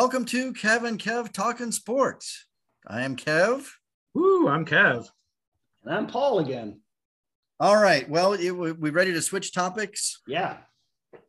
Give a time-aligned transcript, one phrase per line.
[0.00, 2.46] Welcome to Kev and Kev Talking Sports.
[2.86, 3.68] I am Kev.
[4.14, 5.06] Woo, I'm Kev.
[5.84, 6.80] And I'm Paul again.
[7.60, 8.08] All right.
[8.08, 10.22] Well, it, we ready to switch topics?
[10.26, 10.56] Yeah.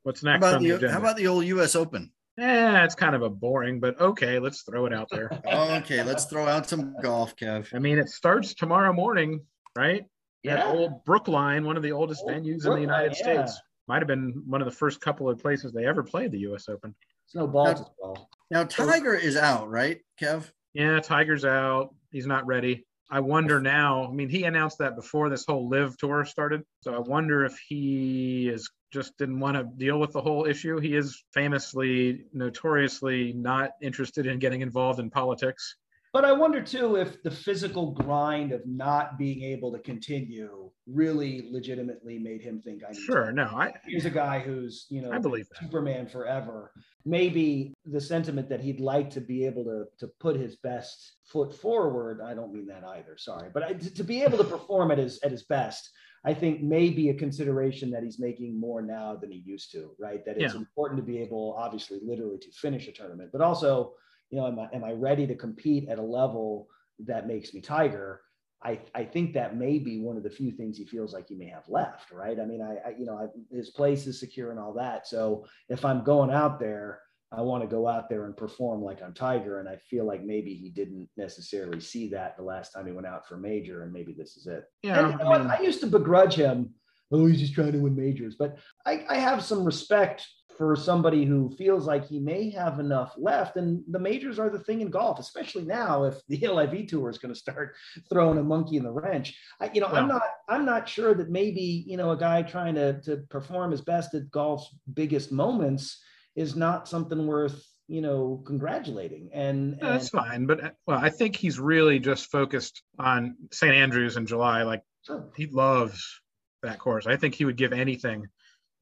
[0.04, 0.46] What's next?
[0.46, 1.76] How about, the, the how about the old U.S.
[1.76, 2.14] Open?
[2.38, 5.30] Yeah, it's kind of a boring, but okay, let's throw it out there.
[5.46, 7.68] okay, let's throw out some golf, Kev.
[7.76, 9.42] I mean, it starts tomorrow morning,
[9.76, 10.06] right?
[10.44, 10.60] Yeah.
[10.60, 13.44] At old Brookline, one of the oldest Old venues in the United yeah.
[13.44, 13.60] States.
[13.90, 16.70] Might have been one of the first couple of places they ever played the U.S.
[16.70, 16.96] Open.
[17.26, 18.30] It's no ball to ball.
[18.52, 20.44] Now Tiger is out, right, Kev?
[20.74, 21.96] Yeah, Tiger's out.
[22.12, 22.86] He's not ready.
[23.10, 24.06] I wonder now.
[24.06, 26.64] I mean, he announced that before this whole LIV tour started.
[26.82, 30.80] So I wonder if he is just didn't want to deal with the whole issue.
[30.80, 35.78] He is famously, notoriously not interested in getting involved in politics.
[36.14, 41.48] But I wonder too if the physical grind of not being able to continue really
[41.52, 43.32] legitimately made him think I Sure, to.
[43.34, 45.60] no, I Here's a guy who's, you know, I believe that.
[45.60, 46.74] Superman forever.
[47.06, 51.54] Maybe the sentiment that he'd like to be able to to put his best foot
[51.54, 52.20] forward.
[52.22, 53.18] I don't mean that either.
[53.18, 55.90] Sorry, but I, to, to be able to perform at his at his best,
[56.26, 59.96] I think may be a consideration that he's making more now than he used to.
[59.98, 60.60] Right, that it's Yeah.
[60.60, 63.94] important to be able, obviously, literally to finish a tournament, but also,
[64.32, 66.68] you know, am I am I ready to compete at a level
[67.06, 68.22] that makes me Tiger?
[68.64, 71.36] I, I think that may be one of the few things he feels like he
[71.36, 72.40] may have left, right?
[72.40, 75.08] I mean, I, I you know, I, his place is secure and all that.
[75.08, 79.02] So if I'm going out there, I want to go out there and perform like
[79.02, 79.60] I'm Tiger.
[79.60, 83.08] And I feel like maybe he didn't necessarily see that the last time he went
[83.08, 84.66] out for major, and maybe this is it.
[84.84, 86.76] Yeah, and you know I mean, I used to begrudge him.
[87.12, 88.36] Oh, he's just trying to win majors.
[88.38, 93.14] But I, I have some respect for somebody who feels like he may have enough
[93.18, 93.56] left.
[93.56, 97.18] And the majors are the thing in golf, especially now if the LIV tour is
[97.18, 97.76] going to start
[98.10, 99.38] throwing a monkey in the wrench.
[99.60, 102.76] I, you know, I'm not I'm not sure that maybe, you know, a guy trying
[102.76, 106.02] to to perform his best at golf's biggest moments
[106.36, 109.30] is not something worth, you know, congratulating.
[109.34, 110.46] And, and that's fine.
[110.46, 113.74] But uh, well, I think he's really just focused on St.
[113.74, 114.64] Andrews in July.
[114.64, 115.30] Like sure.
[115.36, 116.22] he loves
[116.64, 117.08] that course.
[117.08, 118.28] I think he would give anything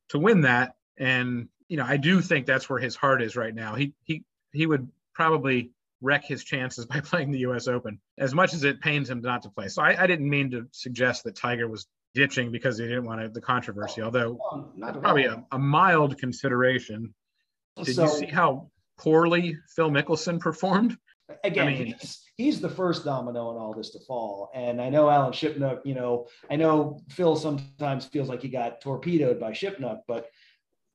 [0.10, 0.74] to win that.
[0.98, 3.76] And you know, I do think that's where his heart is right now.
[3.76, 5.72] He he he would probably
[6.02, 7.68] wreck his chances by playing the U.S.
[7.68, 9.68] Open as much as it pains him not to play.
[9.70, 13.22] So I, I didn't mean to suggest that Tiger was ditching because he didn't want
[13.22, 14.02] to, the controversy.
[14.02, 14.40] Although
[14.76, 17.14] not probably a, a mild consideration.
[17.84, 20.98] Did So- you see how poorly Phil Mickelson performed?
[21.44, 24.50] again, I mean- he's, he's the first domino in all this to fall.
[24.56, 28.82] And I know Alan Shipnuck, you know, I know Phil sometimes feels like he got
[28.82, 30.30] torpedoed by Shipnuck, but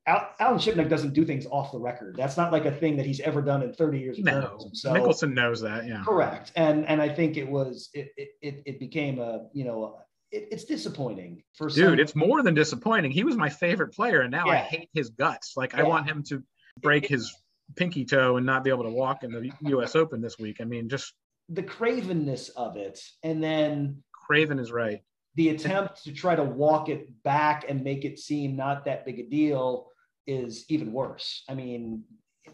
[0.07, 2.17] Al, Alan Shipnuck doesn't do things off the record.
[2.17, 4.75] That's not like a thing that he's ever done in 30 years of No, journalism.
[4.75, 5.87] So Mickelson knows that.
[5.87, 6.03] Yeah.
[6.05, 6.53] correct.
[6.57, 9.99] And and I think it was it it, it, became a, you know,
[10.31, 13.13] it, it's disappointing for some Dude, it's more than disappointing.
[13.13, 15.55] He was my favorite player, and now I hate his guts.
[15.57, 16.43] Like I want him to
[16.83, 17.35] break his
[17.77, 19.97] pinky toe and not be able to walk in the U.S.
[19.97, 20.59] Open this week.
[20.61, 21.15] I mean, just
[21.49, 23.01] the cravenness of it.
[23.23, 25.01] And then Craven is right.
[25.35, 29.19] the attempt to try to walk it back and make it seem not that big
[29.19, 29.89] a deal
[30.27, 31.45] is even worse.
[31.49, 32.03] I mean,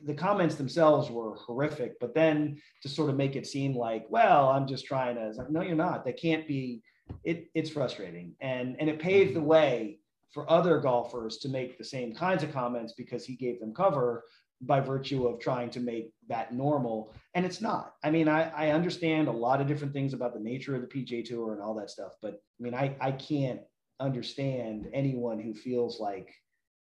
[0.05, 4.49] the comments themselves were horrific, but then to sort of make it seem like, well,
[4.49, 6.05] I'm just trying to, like, no, you're not.
[6.05, 6.83] That can't be.
[7.25, 9.99] It, it's frustrating, and and it paved the way
[10.33, 14.25] for other golfers to make the same kinds of comments because he gave them cover
[14.63, 18.71] by virtue of trying to make that normal and it's not i mean I, I
[18.73, 21.75] understand a lot of different things about the nature of the pj tour and all
[21.77, 23.61] that stuff but i mean i, I can't
[24.01, 26.29] understand anyone who feels like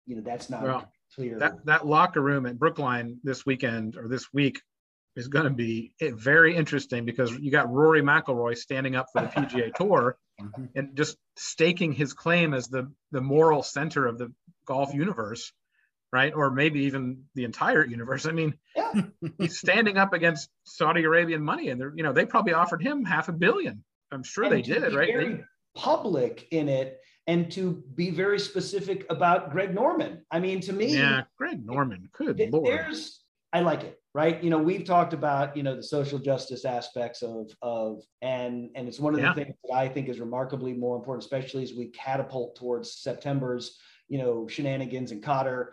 [0.05, 4.07] you know that's not Well, clear That that locker room at Brookline this weekend or
[4.07, 4.61] this week
[5.15, 9.21] is going to be eh, very interesting because you got Rory McIlroy standing up for
[9.21, 10.69] the PGA Tour Mhm.
[10.75, 14.33] and just staking his claim as the the moral center of the
[14.65, 15.53] golf universe,
[16.11, 16.33] right?
[16.33, 18.25] Or maybe even the entire universe.
[18.25, 19.03] I mean, yeah
[19.37, 23.05] he's standing up against Saudi Arabian money, and they're you know they probably offered him
[23.05, 23.83] half a billion.
[24.11, 25.07] I'm sure And they did it, right?
[25.13, 25.43] very They-
[25.75, 30.95] public in it and to be very specific about greg norman i mean to me
[30.97, 32.09] yeah, Greg Norman.
[32.13, 32.67] Good Th- lord.
[32.67, 33.21] there's
[33.51, 37.21] i like it right you know we've talked about you know the social justice aspects
[37.21, 40.95] of of and and it's one of the things that i think is remarkably more
[40.95, 43.77] important especially as we catapult towards september's
[44.09, 45.67] you know shenanigans and qatar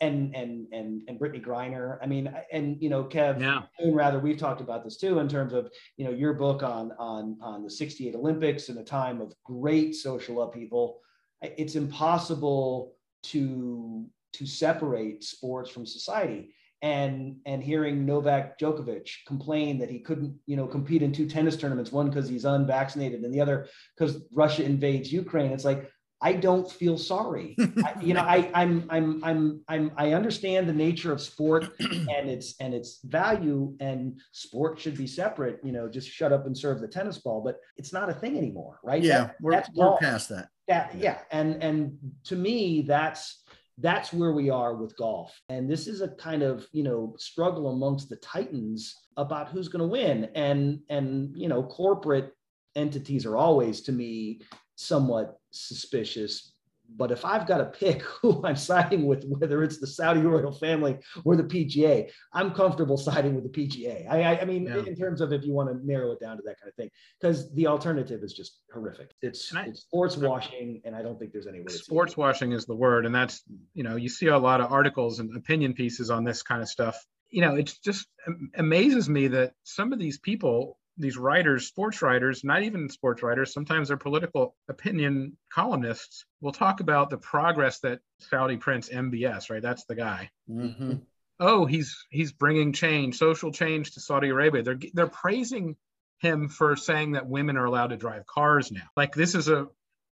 [0.00, 1.98] and and and and brittney griner.
[2.02, 3.62] I mean and you know kev Yeah.
[3.78, 6.92] and rather we've talked about this too in terms of you know your book on
[6.98, 11.00] on on the 68 olympics in a time of great social upheaval.
[11.42, 12.94] It's impossible
[13.24, 16.52] to to separate sports from society.
[16.82, 21.56] And and hearing Novak Djokovic complain that he couldn't you know compete in two tennis
[21.56, 23.66] tournaments one because he's unvaccinated and the other
[23.96, 25.90] because Russia invades Ukraine it's like
[26.22, 27.56] I don't feel sorry.
[27.58, 32.30] I, you know, I, I'm, I'm, I'm, I'm, I understand the nature of sport and
[32.30, 35.60] its and its value, and sport should be separate.
[35.62, 37.42] You know, just shut up and serve the tennis ball.
[37.44, 39.02] But it's not a thing anymore, right?
[39.02, 40.00] Yeah, That- we're, we're golf.
[40.00, 40.48] past that.
[40.68, 43.42] That yeah, and and to me, that's
[43.78, 45.38] that's where we are with golf.
[45.50, 49.82] And this is a kind of you know struggle amongst the titans about who's going
[49.82, 50.30] to win.
[50.34, 52.32] And and you know, corporate
[52.74, 54.40] entities are always to me
[54.76, 56.52] somewhat suspicious.
[56.96, 60.52] But if I've got to pick who I'm siding with, whether it's the Saudi royal
[60.52, 64.06] family or the PGA, I'm comfortable siding with the PGA.
[64.08, 64.84] I, I, I mean, Yeah.
[64.86, 66.88] in terms of if you want to narrow it down to that kind of thing,
[67.20, 69.10] because the alternative is just horrific.
[69.20, 72.66] It's, I- it's sports washing, and I don't think there's any way sports washing is
[72.66, 73.42] the word and that's
[73.74, 76.68] you know you see a lot of articles and opinion pieces on this kind of
[76.68, 76.96] stuff
[77.30, 82.00] you know it just um, amazes me that some of these people these writers sports
[82.02, 87.80] writers not even sports writers sometimes they're political opinion columnists will talk about the progress
[87.80, 89.62] that saudi prince mbs right?
[89.62, 90.30] That's the guy.
[90.50, 91.02] Mhm.
[91.38, 94.62] oh he's he's bringing change social change to saudi arabia.
[94.62, 95.76] They're they're praising
[96.20, 98.88] him for saying that women are allowed to drive cars now.
[98.96, 99.66] Like this is a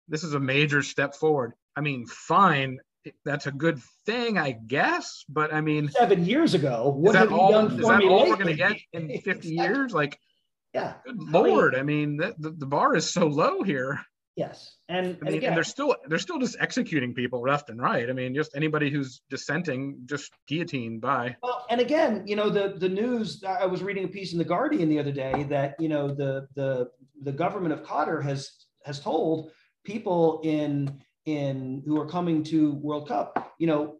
[0.08, 1.52] this is a major step forward.
[1.76, 2.78] I mean fine
[3.24, 7.18] that's a good thing i guess but i mean Seven years ago, is what that
[7.18, 9.50] have you all done is that all we're going to get in 50 Exactly.
[9.54, 9.92] years?
[9.92, 10.20] Like
[10.74, 10.94] Yeah.
[11.04, 14.00] good lord i mean the, the, the bar is so low here
[14.36, 14.78] Yes.
[14.88, 18.08] And, I and again, and they're still they're still just executing people left and right.
[18.08, 21.36] I mean, just anybody who's dissenting, just guillotine by.
[21.42, 23.44] Well, and again, you know, the the news.
[23.44, 26.48] I was reading a piece in the Guardian the other day that you know the
[26.54, 26.88] the
[27.22, 28.50] the government of Qatar has
[28.86, 29.50] has told
[29.84, 33.98] people in in who are coming to World Cup, you know,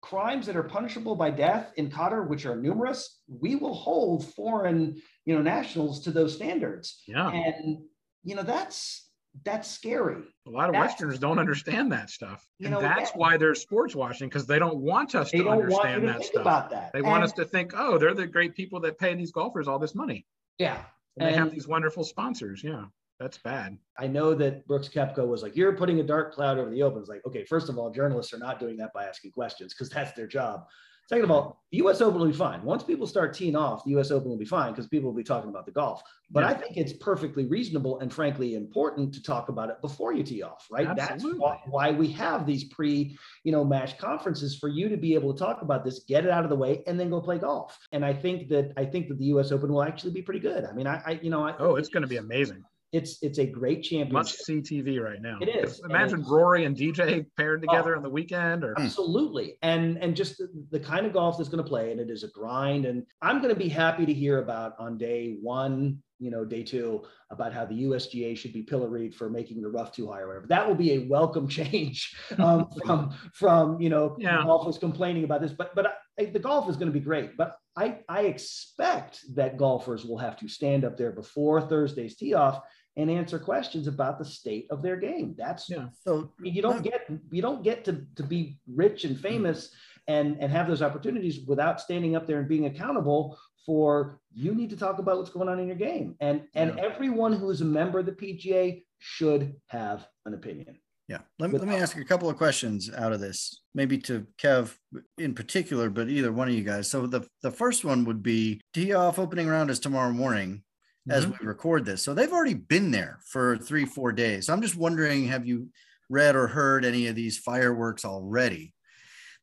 [0.00, 5.02] crimes that are punishable by death in Qatar, which are numerous, we will hold foreign
[5.26, 7.78] you know nationals to those standards, Yeah, and
[8.24, 9.02] you know that's
[9.44, 10.22] that's scary.
[10.46, 13.36] a lot of that's- Westerners don't understand that stuff, You and know, that's again- why
[13.36, 16.24] they're sports washing because they don't want us to don't want you understand to that
[16.24, 16.70] stuff.
[16.70, 16.90] that.
[16.94, 19.78] They want us to think, oh, they're the great people that pay these golfers all
[19.78, 20.26] this money,
[20.58, 20.84] yeah.
[21.18, 22.64] and they have these wonderful sponsors.
[22.64, 22.86] Yeah,
[23.20, 23.76] that's bad.
[23.98, 27.00] I know that Brooks Koepka was like, you're putting a dark cloud over the open.
[27.00, 29.90] It's like, okay, first of all, journalists are not doing that by asking questions because
[29.90, 30.64] that's their job.
[31.08, 32.62] Second of all, the US Open will be fine.
[32.64, 35.22] Once people start teeing off, the US Open will be fine because people will be
[35.22, 36.02] talking about the golf.
[36.30, 36.48] But Yeah.
[36.50, 40.42] I think it's perfectly reasonable and frankly important to talk about it before you tee
[40.42, 40.86] off, right?
[40.86, 41.38] Absolutely.
[41.40, 45.32] That's why, we have these pre, you know, match conferences for you to be able
[45.32, 47.78] to talk about this, get it out of the way, and then go play golf.
[47.92, 50.64] And I think that I think that the US Open will actually be pretty good.
[50.64, 52.64] I mean, I, I you know, I, Oh, it's going to be amazing.
[52.92, 54.12] It's it's a great championship.
[54.12, 55.38] Must see TV right now.
[55.40, 57.96] It is, Imagine it's- Rory and DJ paired together Oh.
[57.98, 59.58] on the weekend, or Absolutely.
[59.62, 62.22] And and just the, the kind of golf that's going to play, and it is
[62.22, 62.84] a grind.
[62.86, 66.62] And I'm going to be happy to hear about on day one, you know, day
[66.62, 70.28] two, about how the USGA should be pilloried for making the rough too high or
[70.28, 70.46] whatever.
[70.48, 74.42] That will be a welcome change um, from from you know Yeah.
[74.44, 75.52] golfers complaining about this.
[75.52, 75.86] But but
[76.18, 77.36] the golf is going to be great.
[77.36, 82.34] But I I expect that golfers will have to stand up there before Thursday's tee
[82.34, 82.62] off
[82.96, 85.34] and answer questions about the state of their game.
[85.36, 85.88] That's Yeah.
[86.02, 89.70] So I mean, you don't get you don't get to, to be rich and famous
[90.08, 94.70] and and have those opportunities without standing up there and being accountable for you need
[94.70, 97.64] to talk about what's going on in your game and and everyone who is a
[97.64, 100.78] member of the PGA should have an opinion.
[101.08, 101.18] Yeah.
[101.38, 104.26] Let me, let me ask you a couple of questions out of this, maybe to
[104.38, 104.74] Kev
[105.18, 106.90] in particular, but either one of you guys.
[106.90, 110.64] So the, the first one would be tee off opening round is tomorrow morning
[111.08, 111.38] as Mhm.
[111.38, 112.02] we record this.
[112.02, 114.46] So they've already been there for three, four days.
[114.46, 115.68] So I'm just wondering, have you
[116.10, 118.74] read or heard any of these fireworks already?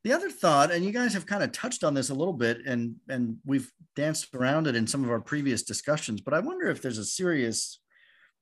[0.04, 2.58] The other thought, and you guys have kind of touched on this a little bit,
[2.66, 6.70] and and we've danced around it in some of our previous discussions, but I wonder
[6.70, 7.80] if there's a serious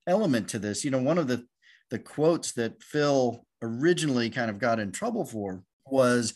[0.08, 0.84] element to this.
[0.84, 1.46] You know, one of the
[1.92, 6.34] the quotes that Phil originally kind of got in trouble for was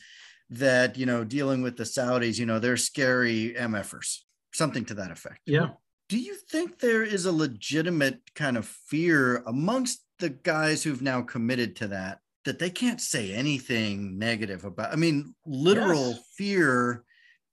[0.49, 4.19] that, you know, dealing with the Saudis, you know, they're scary MFers,
[4.53, 5.39] something to that effect.
[5.47, 5.69] yeah,
[6.09, 11.21] Do you think there is a legitimate kind of fear amongst the guys who've now
[11.23, 14.91] committed to that, that they can't say anything negative about?
[14.93, 16.19] I mean, literal Yes.
[16.37, 17.03] fear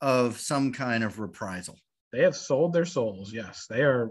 [0.02, 1.78] of some kind of reprisal.
[2.12, 3.32] they have sold their souls.
[3.32, 4.10] Yes, they are.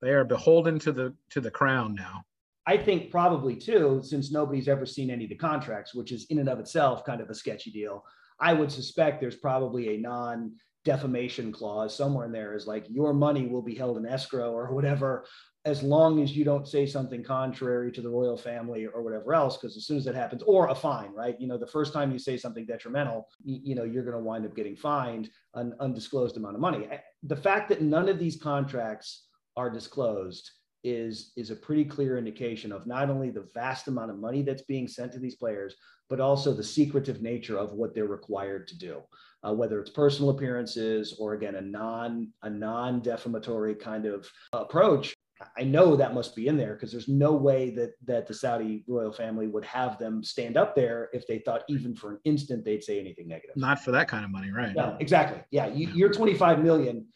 [0.00, 2.22] They are beholden to the to the crown now.
[2.66, 6.38] I think probably too, since nobody's ever seen any of the contracts, which is in
[6.38, 8.04] and of itself kind of a sketchy deal.
[8.40, 10.52] I would suspect there's probably a non
[10.86, 14.72] defamation clause somewhere in there is like your money will be held in escrow or
[14.72, 15.26] whatever
[15.64, 19.56] as long as you don't say something contrary to the royal family or whatever else
[19.56, 22.12] because as soon as that happens or a fine right you know the first time
[22.12, 25.74] you say something detrimental you, you know you're going to wind up getting fined an
[25.80, 26.86] undisclosed amount of money
[27.24, 30.52] the fact that none of these contracts are disclosed
[30.86, 34.62] is is a pretty clear indication of not only the vast amount of money that's
[34.62, 35.74] being sent to these players,
[36.08, 39.02] but also the secretive nature of what they're required to do,
[39.42, 45.12] uh, whether it's personal appearances or again a non a non defamatory kind of approach.
[45.58, 48.84] I know that must be in there because there's no way that that the Saudi
[48.86, 52.64] royal family would have them stand up there if they thought even for an instant
[52.64, 53.56] they'd say anything negative.
[53.56, 54.74] Not for that kind of money, right?
[54.74, 55.40] No, exactly.
[55.50, 57.06] Yeah, you, your 25 million,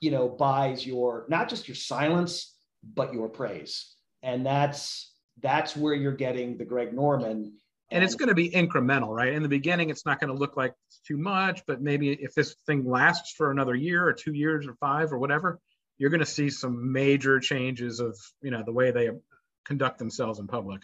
[0.00, 5.94] you know, buys your not just your silence but your praise, and that's that's where
[5.94, 7.52] you're getting the Greg Norman.
[7.90, 9.32] And it's going to be incremental, right?
[9.32, 10.74] In the beginning, it's not going to look like
[11.06, 14.74] too much, but maybe if this thing lasts for another year or two years or
[14.74, 15.58] five or whatever,
[15.96, 19.10] you're going to see some major changes of you know the way they
[19.64, 20.82] conduct themselves in public.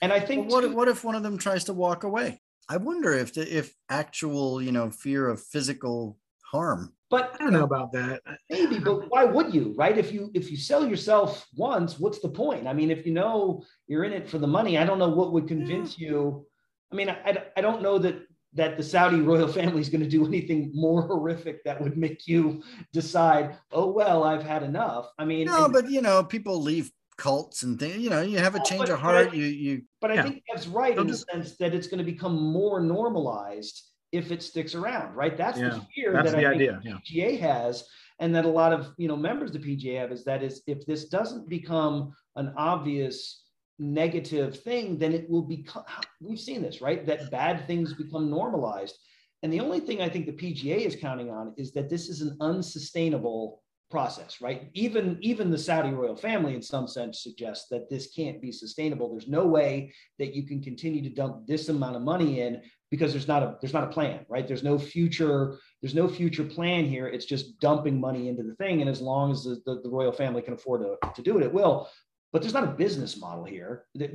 [0.00, 2.40] And I think what too, what if one of them tries to walk away?
[2.68, 6.18] I wonder if the, if actual you know fear of physical
[6.52, 6.92] harm.
[7.10, 8.22] But I don't know about that.
[8.48, 9.98] Maybe, but why would you, right?
[9.98, 12.66] If you if you sell yourself once, what's the point?
[12.66, 15.32] I mean, if you know you're in it for the money, I don't know what
[15.32, 16.08] would convince yeah.
[16.08, 16.46] you.
[16.90, 18.16] I mean, I, I don't know that
[18.54, 22.26] that the Saudi royal family is going to do anything more horrific that would make
[22.26, 25.10] you decide, oh well, I've had enough.
[25.18, 27.98] I mean, no, and, but you know, people leave cults and things.
[27.98, 29.28] You know, you have a change but, of heart.
[29.28, 29.82] But, you you.
[30.00, 33.82] But I think that's right in the sense that it's going to become more normalized
[34.12, 35.14] if it sticks around.
[35.14, 35.36] Right.
[35.36, 35.70] That's yeah.
[35.70, 36.80] the fear that's that the I idea.
[36.82, 37.54] think PGA yeah.
[37.54, 37.84] has,
[38.20, 40.62] and that a lot of you know members of the PGA have is that is
[40.66, 43.42] if this doesn't become an obvious
[43.78, 45.84] negative thing, then it will become,
[46.20, 47.04] we've seen this, right?
[47.06, 48.96] That bad things become normalized.
[49.42, 52.20] And the only thing I think the PGA is counting on is that this is
[52.20, 54.70] an unsustainable process, right?
[54.74, 59.10] Even, even the Saudi royal family, in some sense, suggests that this can't be sustainable.
[59.10, 63.10] There's no way that you can continue to dump this amount of money in because
[63.10, 64.46] there's not a there's not a plan, right?
[64.46, 67.08] There's no future there's no future plan here.
[67.08, 70.12] It's just dumping money into the thing, and as long as the, the, the royal
[70.12, 71.88] family can afford to, to do it, it will
[72.32, 73.84] but there's not a business model here.
[73.94, 74.08] Yeah.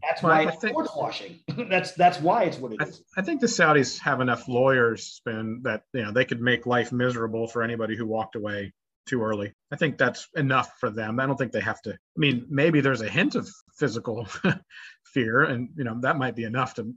[0.00, 1.40] That's well, why it's think, washing.
[1.68, 3.02] that's that's why it's what it I, is.
[3.16, 6.92] I think the Saudis have enough lawyers spend that you know they could make life
[6.92, 8.72] miserable for anybody who walked away
[9.06, 9.52] too early.
[9.72, 11.18] I think that's enough for them.
[11.18, 11.90] I don't think they have to.
[11.92, 14.28] I mean, maybe there's a hint of physical
[15.04, 16.94] fear, and you know that might be enough to.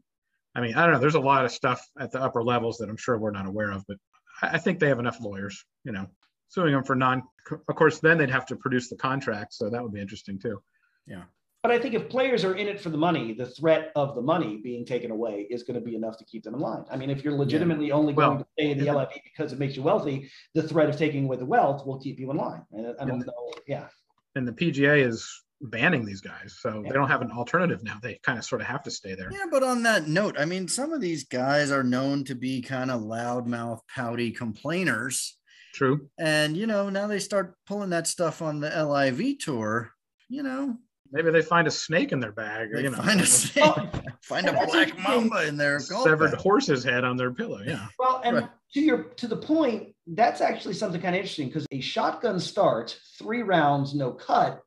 [0.58, 1.00] I mean, I don't know.
[1.00, 3.72] There's a lot of stuff at the upper levels that I'm sure we're not aware
[3.72, 3.98] of, but
[4.42, 5.64] I think they have enough lawyers.
[5.84, 6.08] You know,
[6.50, 7.22] suing them for non.
[7.70, 10.60] Of course, then they'd have to produce the contract, so that would be interesting too.
[11.06, 11.24] Yeah.
[11.62, 14.22] But I think if players are in it for the money, the threat of the
[14.22, 16.86] money being taken away is going to be enough to keep them in line.
[16.90, 17.94] I mean, if you're legitimately yeah.
[17.94, 20.90] only well, going to stay in the LIV because it makes you wealthy, the threat
[20.90, 22.64] of taking away the wealth will keep you in line.
[22.72, 23.54] And I don't know.
[23.68, 23.88] Yeah.
[24.36, 25.28] And the PGA is
[25.62, 26.90] banning these guys, so yeah.
[26.90, 27.98] they don't have an alternative now.
[28.02, 29.30] They kind of sort of have to stay there.
[29.32, 32.62] Yeah, but on that note, I mean, some of these guys are known to be
[32.62, 35.38] kind of loudmouth, pouty complainers.
[35.74, 36.10] True.
[36.18, 39.92] And you know, now they start pulling that stuff on the LIV tour.
[40.30, 40.78] You know,
[41.12, 42.74] maybe they find a snake in their bag.
[42.74, 43.74] Or, you know, find a snake,
[44.22, 46.40] find a black mamba in their severed bag.
[46.40, 47.62] horse's head on their pillow.
[47.66, 47.88] Yeah.
[48.00, 48.50] Well, and right.
[48.74, 53.00] to your to the point, that's actually something kind of interesting because a shotgun start,
[53.18, 54.62] three rounds, no cut.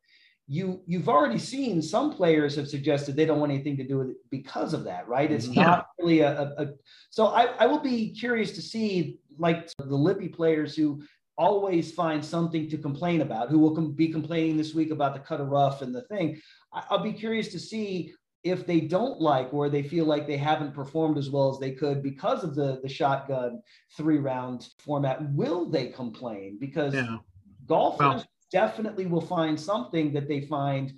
[0.53, 4.11] You you've already seen some players have suggested they don't want anything to do with
[4.11, 5.31] it because of that, right?
[5.31, 5.61] It's mm-hmm.
[5.61, 5.67] yeah.
[5.67, 6.67] not really a, a, a
[7.09, 11.03] so I, I will be curious to see like the lippy players who
[11.39, 15.21] always find something to complain about, who will com- be complaining this week about the
[15.21, 16.41] cut of rough and the thing.
[16.73, 20.37] I- I'll be curious to see if they don't like or they feel like they
[20.37, 23.63] haven't performed as well as they could because of the the shotgun
[23.97, 27.19] three round format will they complain because yeah.
[27.67, 30.93] golfers well, definitely will find something that they find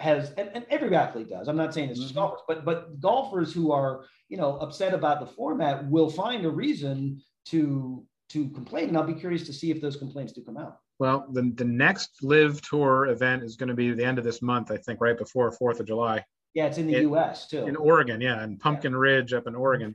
[0.00, 2.20] has and, and every athlete does i'm not saying it's just mm-hmm.
[2.20, 6.50] golfers but but golfers who are you know upset about the format will find a
[6.50, 8.88] reason to to complain.
[8.88, 10.78] And I'll be curious to see if those complaints do come out.
[10.98, 14.42] Well, the, the next LIV tour event is going to be the end of this
[14.42, 16.24] month, I think, right before 4th of July.
[16.54, 17.66] Yeah, it's in the it, US too.
[17.66, 18.98] In Oregon, yeah, in Pumpkin yeah.
[18.98, 19.94] Ridge up in Oregon.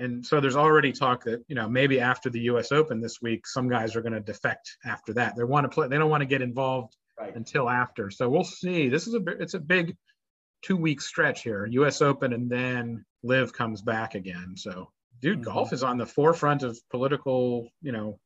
[0.00, 3.46] And so there's already talk that, you know, maybe after the US Open this week,
[3.46, 5.36] some guys are going to defect after that.
[5.36, 7.34] They want to play, they don't want to get involved right.
[7.34, 8.10] until after.
[8.10, 8.88] So we'll see.
[8.88, 9.96] This is a it's a big
[10.62, 11.66] two week stretch here.
[11.66, 14.54] US Open and then LIV comes back again.
[14.56, 14.90] So
[15.20, 15.50] dude, mm-hmm.
[15.50, 18.18] golf is on the forefront of political, you know,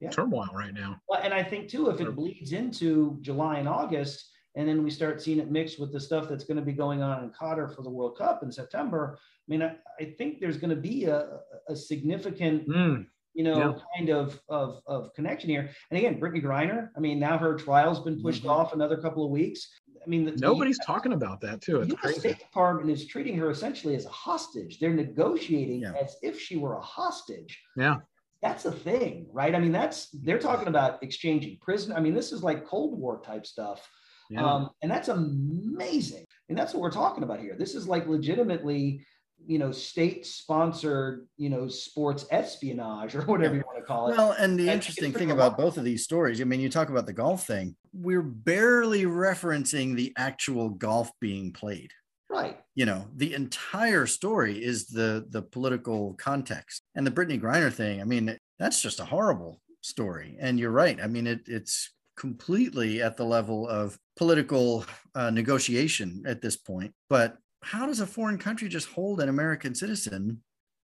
[0.00, 0.10] yeah.
[0.10, 1.00] turmoil right now.
[1.08, 4.90] Well, and I think too, if it bleeds into July and August, and then we
[4.90, 7.74] start seeing it mixed with the stuff that's going to be going on in Qatar
[7.74, 9.18] for the World Cup in September.
[9.18, 13.06] I mean, I, I think there's going to be a, a significant, mm.
[13.34, 13.82] you know, yeah.
[13.96, 15.70] kind of, of of connection here.
[15.90, 16.88] And again, Brittney Griner.
[16.96, 18.50] I mean, now her trial's been pushed mm-hmm.
[18.50, 19.68] off another couple of weeks.
[20.04, 21.82] I mean, the, nobody's the, talking about that too.
[21.82, 22.18] It's the U.S.
[22.18, 24.78] State Department is treating her essentially as a hostage.
[24.78, 25.92] They're negotiating yeah.
[26.00, 27.60] as if she were a hostage.
[27.76, 27.96] Yeah,
[28.40, 29.54] that's a thing, right?
[29.54, 31.92] I mean, that's they're talking about exchanging prison.
[31.92, 33.86] I mean, this is like Cold War type stuff.
[34.30, 34.44] Yeah.
[34.44, 36.24] Um, and that's amazing.
[36.48, 37.56] And that's what we're talking about here.
[37.58, 39.04] This is like legitimately,
[39.46, 44.16] you know, state sponsored, you know, sports espionage or whatever you want to call it.
[44.16, 46.88] Well, and the And interesting thing about both of these stories, I mean, you talk
[46.88, 51.92] about the golf thing, we're barely referencing the actual golf being played.
[52.28, 52.58] right.
[52.74, 56.82] You know, the entire story is the the political context.
[56.94, 60.36] And the Brittney Griner thing, I mean, that's just a horrible story.
[60.40, 61.00] And you're right.
[61.00, 66.92] I mean, it it's completely at the level of political uh, negotiation at this point.
[67.08, 70.42] But how does a foreign country just hold an American citizen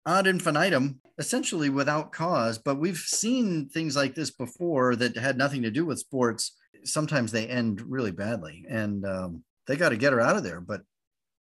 [0.07, 2.59] ad infinitum, essentially without cause?
[2.59, 6.57] But we've seen things like this before that had nothing to do with sports.
[6.85, 10.61] Sometimes they end really badly, and um, they got to get her out of there.
[10.61, 10.83] But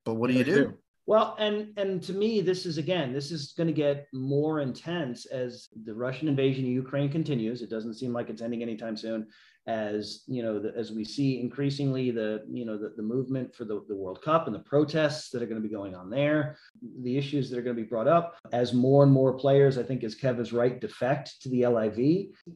[0.05, 0.75] but what do you do?
[1.07, 5.27] Well, and and to me, this is again, this is going to get more intense
[5.27, 7.61] as the Russian invasion of Ukraine continues.
[7.61, 9.27] It doesn't seem like it's ending anytime soon.
[9.67, 13.65] As you know, the, as we see increasingly the you know the, the movement for
[13.65, 16.57] the, the World Cup and the protests that are going to be going on there,
[17.03, 19.85] the issues that are going to be brought up as more and more players, I
[19.85, 21.99] think, as Kev is right, defect to the LIV.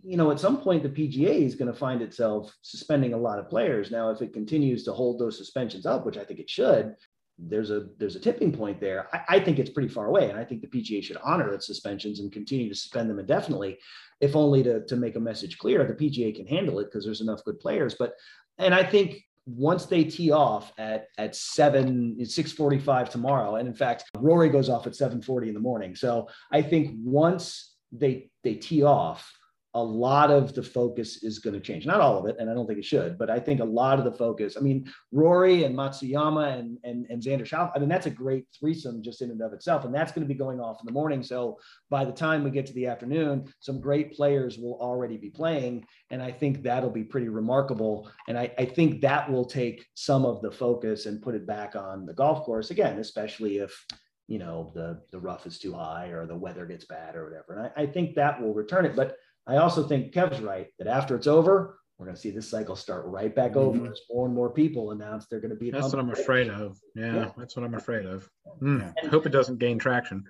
[0.03, 3.39] You know, at some point, the PGA is going to find itself suspending a lot
[3.39, 3.91] of players.
[3.93, 6.97] Now, if it continues to hold those suspensions up, which I think it should,
[7.39, 9.09] there's a there's a tipping point there.
[9.13, 11.67] I, I, think it's pretty far away, and I think the PGA should honor its
[11.67, 13.79] suspensions and continue to suspend them indefinitely,
[14.21, 15.85] if only to to make a message clear.
[15.85, 17.95] The PGA can handle it because there's enough good players.
[17.99, 18.15] But
[18.59, 23.69] and I think once they tee off at at seven six forty five tomorrow, and
[23.69, 25.95] in fact Rory goes off at seven forty in the morning.
[25.95, 29.31] So I think once they they tee off
[29.77, 31.85] a lot of the focus is going to change.
[31.85, 33.99] Not all of it, and I don't think it should, but I think a lot
[33.99, 34.57] of the focus.
[34.57, 37.73] I mean, Rory and Matsuyama and and, and Xander Schauffele.
[37.77, 40.35] I mean, that's a great threesome just in and of itself, and that's going to
[40.35, 41.23] be going off in the morning.
[41.23, 41.59] So
[41.91, 45.87] by the time we get to the afternoon, some great players will already be playing,
[46.11, 48.11] and I think that'll be pretty remarkable.
[48.29, 51.77] And I, I think that will take some of the focus and put it back
[51.77, 53.85] on the golf course again, especially if
[54.27, 57.53] you know the the rough is too high or the weather gets bad or whatever.
[57.53, 60.89] And I, I think that will return it, but I also think Kev's right that
[60.89, 63.57] after it's over, we're going to see this cycle start right back Mhm.
[63.57, 65.71] over as more and more people announce they're going to be.
[65.71, 66.79] That's what I'm afraid of.
[66.95, 67.33] Yeah, Yeah.
[67.39, 68.29] that's what I'm afraid of.
[68.61, 68.93] Yeah.
[69.03, 70.25] I hope it doesn't gain traction.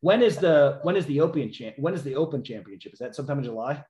[0.00, 1.76] When is the when is the Open champ?
[1.78, 2.94] When is the Open Championship?
[2.94, 3.84] Is that sometime in July?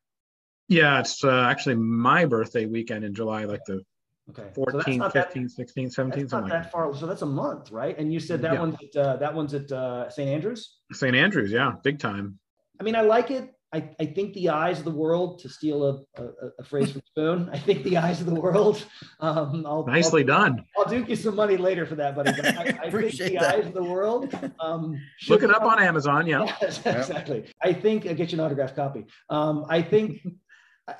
[0.68, 3.84] Yeah, it's uh, actually my birthday weekend in July, like the
[4.30, 6.70] Okay, so that's 14th, not that, 15th, 16th, that's not something like that that.
[6.72, 6.94] far.
[6.94, 7.96] So that's a month, right?
[7.98, 8.60] And you said that Yeah.
[8.60, 10.28] one's at uh, that one's at uh, St.
[10.28, 10.78] Andrews.
[10.92, 11.14] St.
[11.16, 12.38] Andrews, yeah, big time.
[12.80, 13.52] I mean, I like it.
[13.72, 16.28] I, I think the eyes of the world, to steal a, a,
[16.58, 18.84] a phrase from Spoon, I think the eyes of the world.
[19.20, 20.64] Um, I'll, Nicely done.
[20.76, 22.32] I'll, I'll duke you some money later for that, buddy.
[22.32, 23.54] But I, I think Appreciate the that.
[23.54, 24.34] eyes of the world.
[24.58, 26.26] Um, Look it up on Amazon.
[26.26, 26.40] Yeah.
[26.60, 27.44] Yes, exactly.
[27.62, 29.06] I think I get you an autographed copy.
[29.30, 30.20] Um, I think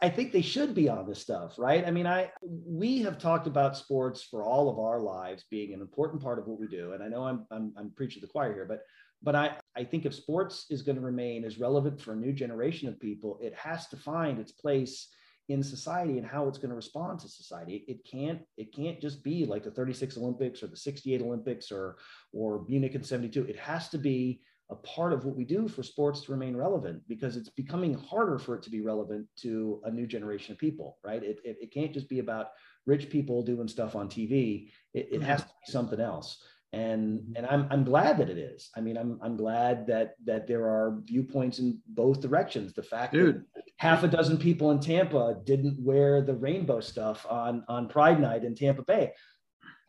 [0.01, 1.85] I think they should be on this stuff, right?
[1.87, 5.81] I mean, I we have talked about sports for all of our lives being an
[5.81, 8.33] important part of what we do, and I know I'm I'm, I'm preaching to the
[8.33, 8.83] choir here, but
[9.23, 12.33] but I I think if sports is going to remain as relevant for a new
[12.33, 15.09] generation of people, it has to find its place
[15.49, 17.85] in society and how it's going to respond to society.
[17.89, 21.97] It can't it can't just be like the 36 Olympics or the 68 Olympics or
[22.33, 23.45] or Munich in 72.
[23.45, 27.03] It has to be a part of what we do for sports to remain relevant
[27.09, 30.99] because it's becoming harder for it to be relevant to a new generation of people,
[31.03, 31.25] right?
[31.25, 32.51] It, it, it can't just be about
[32.87, 34.71] rich people doing stuff on TV.
[34.95, 35.49] It, it has mm-hmm.
[35.49, 36.41] to be something else.
[36.73, 38.71] And, and I'm, I'm glad that it is.
[38.77, 42.73] I mean, I'm, I'm glad that, that there are viewpoints in both directions.
[42.73, 43.43] The fact Dude.
[43.57, 48.21] that half a dozen people in Tampa didn't wear the rainbow stuff on, on Pride
[48.21, 49.13] Night in Tampa Bay.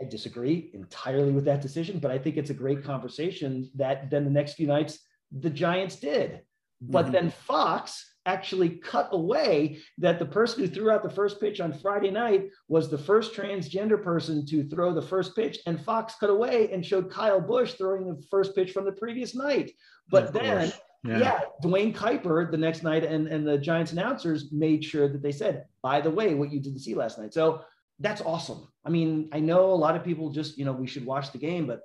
[0.01, 4.23] I disagree entirely with that decision, but I think it's a great conversation that then
[4.23, 4.97] the next few nights
[5.31, 6.41] the Giants did.
[6.81, 7.11] But Mhm.
[7.11, 11.73] then Fox actually cut away that the person who threw out the first pitch on
[11.73, 15.59] Friday night was the first transgender person to throw the first pitch.
[15.65, 19.35] And Fox cut away and showed Kyle Busch throwing the first pitch from the previous
[19.35, 19.71] night.
[20.09, 20.71] But then
[21.03, 21.19] yeah.
[21.19, 21.39] yeah.
[21.61, 25.65] Duane Kuiper the next night and, and the Giants announcers made sure that they said,
[25.81, 27.33] by the way, what you didn't see last night.
[27.33, 27.61] So
[27.99, 28.67] that's awesome.
[28.85, 31.37] I mean, I know a lot of people just, you know, we should watch the
[31.37, 31.81] game, but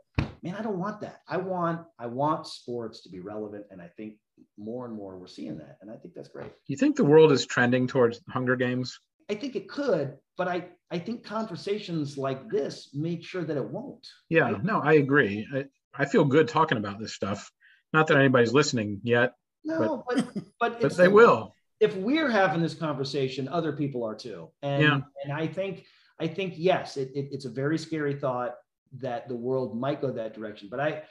[0.46, 1.22] man, I don't want that.
[1.28, 3.64] I want, I want sports to be relevant.
[3.70, 4.14] And I think
[4.56, 5.78] more and more we're seeing that.
[5.80, 6.52] And I think that's great.
[6.68, 8.98] You think the world is trending towards Hunger Games?
[9.28, 13.64] I think it could, but I, I think conversations like this make sure that it
[13.68, 14.06] won't.
[14.28, 14.64] Yeah, Right.
[14.64, 15.46] no, I agree.
[15.52, 17.50] I, I feel good talking about this stuff.
[17.92, 19.32] Not that anybody's listening yet,
[19.64, 21.54] No, but, but, but it's they will.
[21.80, 24.50] if we're having this conversation, other people are too.
[24.62, 25.00] And Yeah.
[25.24, 25.87] and I think
[26.20, 28.54] I think yes, it, it- it's a very scary thought
[28.94, 30.68] that the world might go that direction.
[30.70, 31.03] But I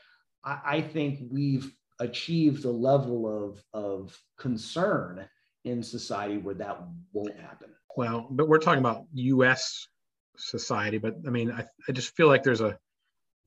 [0.44, 5.28] I, think we've achieved a level of of concern
[5.64, 6.80] in society where that
[7.14, 7.70] won't happen.
[7.98, 9.88] Well, but we're talking about U.S.
[10.38, 12.78] society, but I mean, I, I just feel like there's a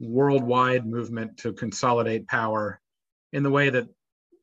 [0.01, 2.81] worldwide movement to consolidate power
[3.33, 3.89] in the way that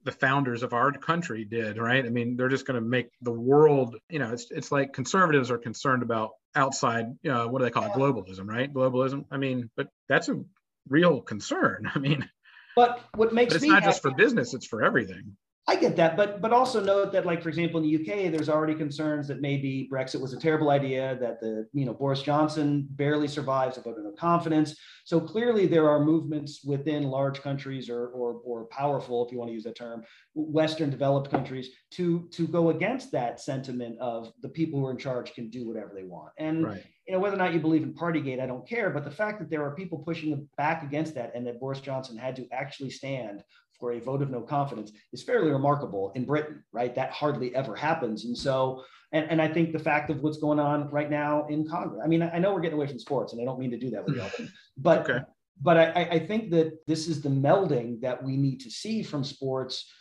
[0.06, 2.06] the founders of our country did, right?
[2.06, 5.50] I mean, they're just going to make the world, you know, it's it's like conservatives
[5.50, 8.72] are concerned about outside, you know, what do they call it, globalism, right?
[8.72, 9.26] Globalism.
[9.32, 10.44] I mean, but that's a
[10.88, 11.92] real concern.
[11.96, 12.30] I mean,
[12.76, 15.36] but what makes but it's not just for business; it's for everything.
[15.68, 18.50] I get that, but but also note that, like for example, in the UK, there's
[18.50, 21.18] already concerns that maybe Brexit was a terrible idea.
[21.20, 24.78] That the you know Boris Johnson barely survives a vote of no confidence.
[25.06, 29.50] So clearly, there are movements within large countries or or or powerful, if you want
[29.50, 30.04] to use that term,
[30.36, 34.98] Western developed countries to to go against that sentiment of the people who are in
[35.00, 36.32] charge can do whatever they want.
[36.38, 36.84] And Right.
[37.08, 38.92] you know whether or not you believe in Partygate, I don't care.
[38.92, 42.18] But the fact that there are people pushing back against that, and that Boris Johnson
[42.18, 43.44] had to actually stand
[43.80, 46.94] for a vote of no confidence is fairly remarkable in Britain, right?
[46.96, 48.26] That hardly ever happens.
[48.26, 51.68] And so, and, and I think the fact of what's going on right now in
[51.68, 53.78] Congress, I mean, I know we're getting away from sports and I don't mean to
[53.78, 55.20] do that with you, but, Okay.
[55.62, 59.04] but I, I- I think that this is the melding that we need to see
[59.04, 59.92] from sports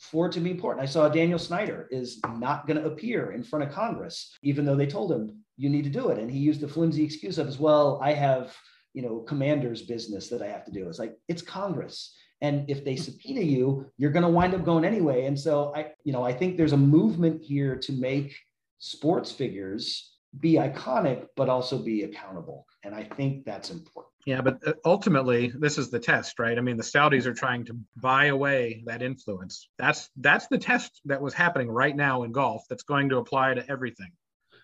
[0.00, 0.82] for it to be important.
[0.82, 4.76] I saw Daniel Snyder is not going to appear in front of Congress, even though
[4.76, 6.18] they told him you need to do it.
[6.20, 8.56] And he used the flimsy excuse of as well, I have,
[8.94, 10.88] you know, commander's business that I have to do.
[10.88, 12.14] It's like, it's Congress.
[12.40, 15.26] And if they subpoena you, you're going to wind up going anyway.
[15.26, 18.36] And so I, you know, I think there's a movement here to make
[18.78, 22.66] sports figures be iconic, but also be accountable.
[22.84, 24.12] And I think that's important.
[24.26, 26.56] Yeah, but uh, ultimately, this is the test, right?
[26.56, 29.68] I mean, the Saudis are trying to buy away that influence.
[29.78, 32.62] That's that's the test that was happening right now in golf.
[32.68, 34.12] That's going to apply to everything.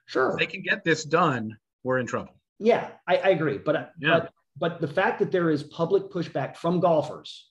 [0.07, 0.31] Sure.
[0.33, 2.35] If they can get this done, we're in trouble.
[2.59, 3.59] Yeah, I, I agree.
[3.59, 4.21] But, Yeah.
[4.21, 7.51] but but the fact that there is public pushback from golfers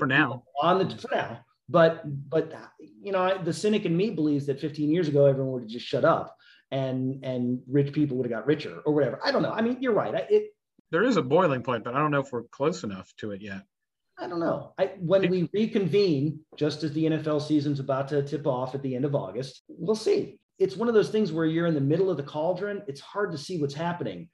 [0.00, 2.52] For now, on the for now, but but
[3.00, 5.70] you know, I- the cynic in me believes that 15 years ago everyone would have
[5.70, 6.36] just shut up
[6.70, 9.20] and and rich people would have got richer or whatever.
[9.24, 9.52] I don't know.
[9.52, 10.14] I mean, you're right.
[10.14, 10.54] I, it
[10.90, 13.40] there is a boiling point, but I don't know if we're close enough to it
[13.42, 13.62] yet.
[14.18, 14.74] I don't know.
[14.78, 18.94] I, when we reconvene, just as the NFL season's about to tip off at the
[18.96, 20.38] end of August, we'll see.
[20.58, 22.82] It's one of those things where you're in the middle of the cauldron.
[22.86, 24.28] It's hard to see what's happening.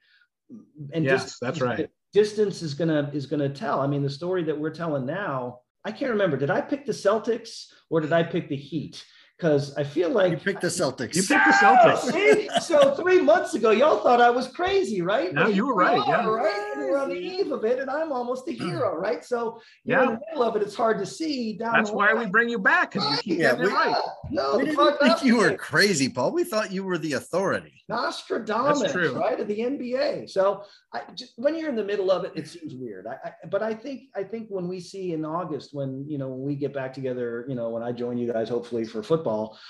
[0.93, 1.89] And Yes, that's right.
[2.17, 3.79] Distance is gonna is gonna tell.
[3.79, 6.35] I mean, the story that we're telling now, I can't remember.
[6.35, 9.05] Did I pick the Celtics or did I pick the Heat?
[9.37, 11.13] Because I feel like You picked the Celtics.
[11.15, 12.11] You picked the Celtics.
[12.11, 12.49] see?
[12.59, 15.31] So three months ago, y'all thought I was crazy, right?
[15.31, 16.27] No, you were here we right, yeah.
[16.27, 16.71] right?
[16.75, 19.23] And we're on the eve of it, and I'm almost a hero, right?
[19.23, 20.63] So you're in the middle of it.
[20.63, 21.73] It's hard to see down.
[21.73, 24.01] That's why we bring you back because you keep Yeah, we- right.
[24.31, 26.31] No, we didn't think you were crazy, Paul.
[26.31, 27.83] We thought you were the authority.
[27.89, 29.13] Nostradamus, That's true.
[29.13, 29.39] right?
[29.39, 30.29] Of the NBA.
[30.29, 33.07] So I, just, when you're in the middle of it, it seems weird.
[33.07, 36.27] I, I, but I think I think when we see in August, when you know
[36.27, 39.26] when we get back together, you know, when I join you guys, hopefully for football,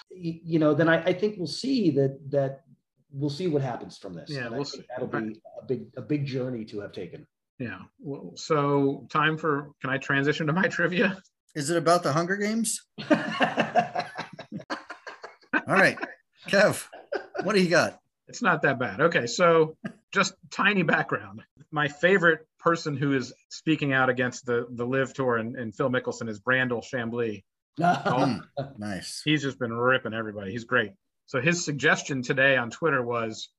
[0.09, 2.63] you, you know, then I, I think we'll see that that
[3.11, 4.29] we'll see what happens from this.
[4.29, 4.87] Yeah, And we'll think see.
[4.89, 7.25] That'll be a big a big journey to have taken.
[7.59, 7.79] Yeah.
[7.99, 11.21] Well, so time for can I transition to my trivia?
[11.55, 12.85] Is it about the Hunger Games?
[15.67, 15.97] All right,
[16.47, 16.85] Kev,
[17.43, 17.99] what do you got?
[18.27, 19.01] It's not that bad.
[19.01, 19.75] Okay, so
[20.11, 21.41] just tiny background.
[21.71, 25.89] My favorite person who is speaking out against the the LIV Tour and, and Phil
[25.89, 27.43] Mickelson is Brandel Chamblee.
[27.79, 28.41] Mm,
[28.77, 29.21] nice.
[29.23, 30.51] He's just been ripping everybody.
[30.51, 30.91] He's great.
[31.25, 33.49] So his suggestion today on Twitter was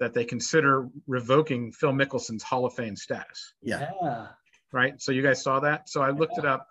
[0.00, 3.54] that they consider revoking Phil Mickelson's Hall of Fame status.
[3.62, 3.90] Yeah.
[4.02, 4.26] yeah.
[4.72, 5.00] Right.
[5.00, 5.88] So you guys saw that.
[5.88, 6.66] So I looked it up.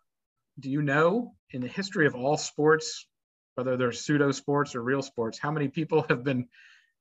[0.59, 3.07] Do you know in the history of all sports,
[3.55, 6.47] whether they're pseudo sports or real sports, how many people have been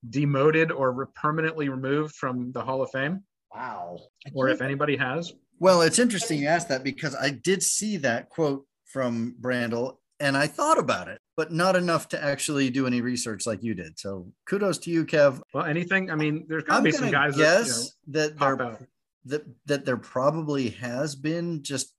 [0.09, 3.24] demoted or re- permanently removed from the Hall of Fame,
[3.55, 3.98] Wow.
[4.33, 5.33] Or if anybody has?
[5.59, 10.37] Well, it's interesting you asked that because I did see that quote from Brandel and
[10.37, 13.98] I thought about it, but not enough to actually do any research like you did.
[13.98, 15.40] So kudos to you, Kev.
[15.55, 16.11] Well, anything.
[16.11, 18.59] I mean, there's got to I'm be some guys guess that that you know, pop
[18.59, 18.83] there out.
[19.24, 21.94] that that there probably has been just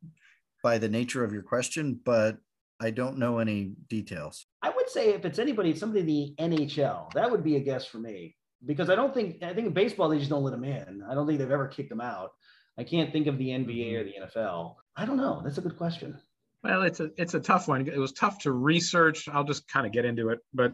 [0.64, 2.38] by the nature of your question, but
[2.80, 4.46] I don't know any details.
[4.62, 7.12] I would say if it's anybody, it's somebody in the NHL.
[7.14, 10.10] That would be a guess for me because I don't think I think in baseball
[10.10, 11.04] they just don't let them in.
[11.10, 12.32] I don't think they've ever kicked them out.
[12.78, 14.22] I can't think of the NBA or mm-hmm.
[14.22, 14.76] the NFL.
[14.96, 15.42] I don't know.
[15.44, 16.20] That's a good question.
[16.64, 17.88] Well, it's a it's a tough one.
[17.88, 19.28] It was tough to research.
[19.28, 20.40] I'll just kind of get into it.
[20.54, 20.74] But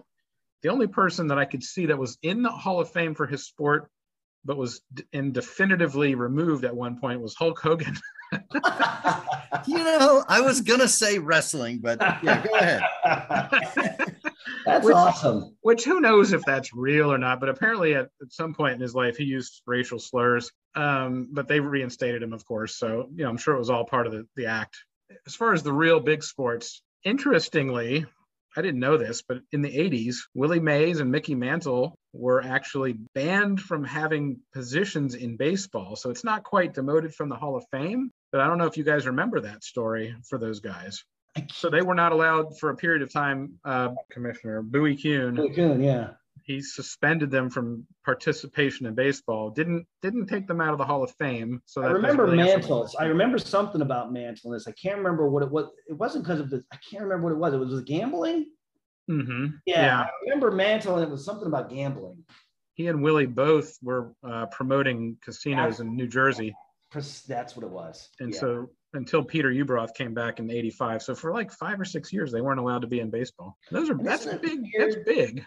[0.64, 3.26] the only person that I could see that was in the Hall of Fame for
[3.26, 3.90] his sport,
[4.44, 7.96] but was d- and definitively removed at one point was Hulk Hogan.
[9.66, 12.82] You know, I was gonna say wrestling, but yeah, go ahead.
[14.66, 15.56] That's Which- awesome.
[15.62, 17.40] Which who knows if that's real or not?
[17.40, 20.52] But apparently, at, at some point in his life, he used racial slurs.
[20.76, 22.76] Um, but they reinstated him, of course.
[22.76, 24.78] So you know, I'm sure it was all part of the, the act.
[25.26, 28.06] As far as the real big sports, interestingly,
[28.56, 32.94] I didn't know this, but in the 80s, Willie Mays and Mickey Mantle were actually
[33.14, 35.96] banned from having positions in baseball.
[35.96, 38.78] So it's not quite demoted from the Hall of Fame, but I don't know if
[38.78, 41.04] you guys remember that story for those guys.
[41.52, 43.60] So they were not allowed for a period of time.
[43.64, 46.12] Uh, Commissioner Bowie Kuhn, Really good, yeah.
[46.44, 49.50] He suspended them from participation in baseball.
[49.50, 51.62] Didn't didn't take them out of the Hall of Fame.
[51.66, 52.96] So I remember really Mantles.
[52.96, 54.68] I remember something about Mantleness.
[54.68, 55.70] I can't remember what it was.
[55.88, 56.64] It wasn't because of the.
[56.72, 57.54] I can't remember what it was.
[57.54, 58.48] It was, was gambling.
[59.10, 59.54] Mhm.
[59.66, 60.00] Yeah, Yeah.
[60.02, 62.24] I remember Mantle, and it was something about gambling.
[62.74, 66.54] He and Willie both were uh, promoting casinos in New Jersey.
[67.28, 68.10] That's what it was.
[68.20, 68.40] And Yeah.
[68.40, 71.02] so until Peter Ueberroth came back in 85.
[71.02, 73.58] So for like five or six years, they weren't allowed to be in baseball.
[73.72, 74.62] Those are, that's big.
[74.74, 74.94] weird?
[74.94, 75.44] That's big.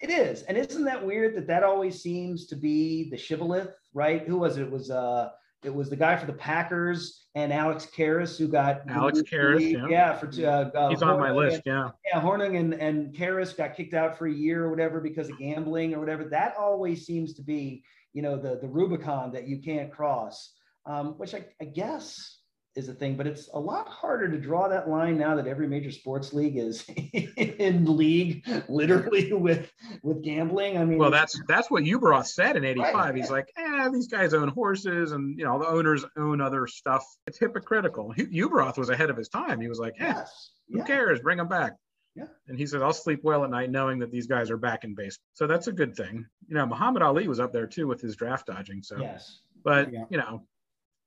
[0.00, 4.22] It is, and isn't that weird that that always seems to be the shibboleth, right?
[4.26, 4.62] Who was it?
[4.62, 5.28] It was uh,
[5.62, 9.86] it was the guy for the Packers and Alex Karras who got Alex Karras, yeah.
[9.90, 11.56] yeah, for two, uh, uh, He's on my list.
[11.56, 11.90] and- Yeah.
[12.14, 15.38] yeah, Hornung and and Karras got kicked out for a year or whatever because of
[15.38, 16.24] gambling or whatever.
[16.24, 17.84] That always seems to be,
[18.14, 20.54] you know, the the Rubicon that you can't cross,
[20.86, 22.38] um, which I, I guess
[22.76, 25.66] is a thing, but it's a lot harder to draw that line now that every
[25.66, 26.84] major sports league is
[27.36, 29.70] in league literally with
[30.02, 30.78] with gambling.
[30.78, 32.94] I mean, Well, that's that's what Ueberroth said in '85.
[32.94, 36.66] Right, He's like, eh, these guys own horses, and you know the owners own other
[36.66, 37.04] stuff.
[37.26, 38.14] It's hypocritical.
[38.16, 39.60] Ueberroth was ahead of his time.
[39.60, 40.84] He was like, eh, yes, who yeah.
[40.84, 41.20] cares?
[41.20, 41.74] Bring them back.
[42.16, 42.24] Yeah.
[42.48, 44.94] And he said, I'll sleep well at night knowing that these guys are back in
[44.94, 45.24] baseball.
[45.34, 46.26] So that's a good thing.
[46.48, 48.82] You know, Muhammad Ali was up there too with his draft dodging.
[48.82, 49.40] So, yes.
[49.62, 50.04] but Yeah.
[50.10, 50.42] you know,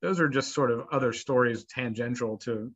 [0.04, 2.72] those are just sort of other stories tangential to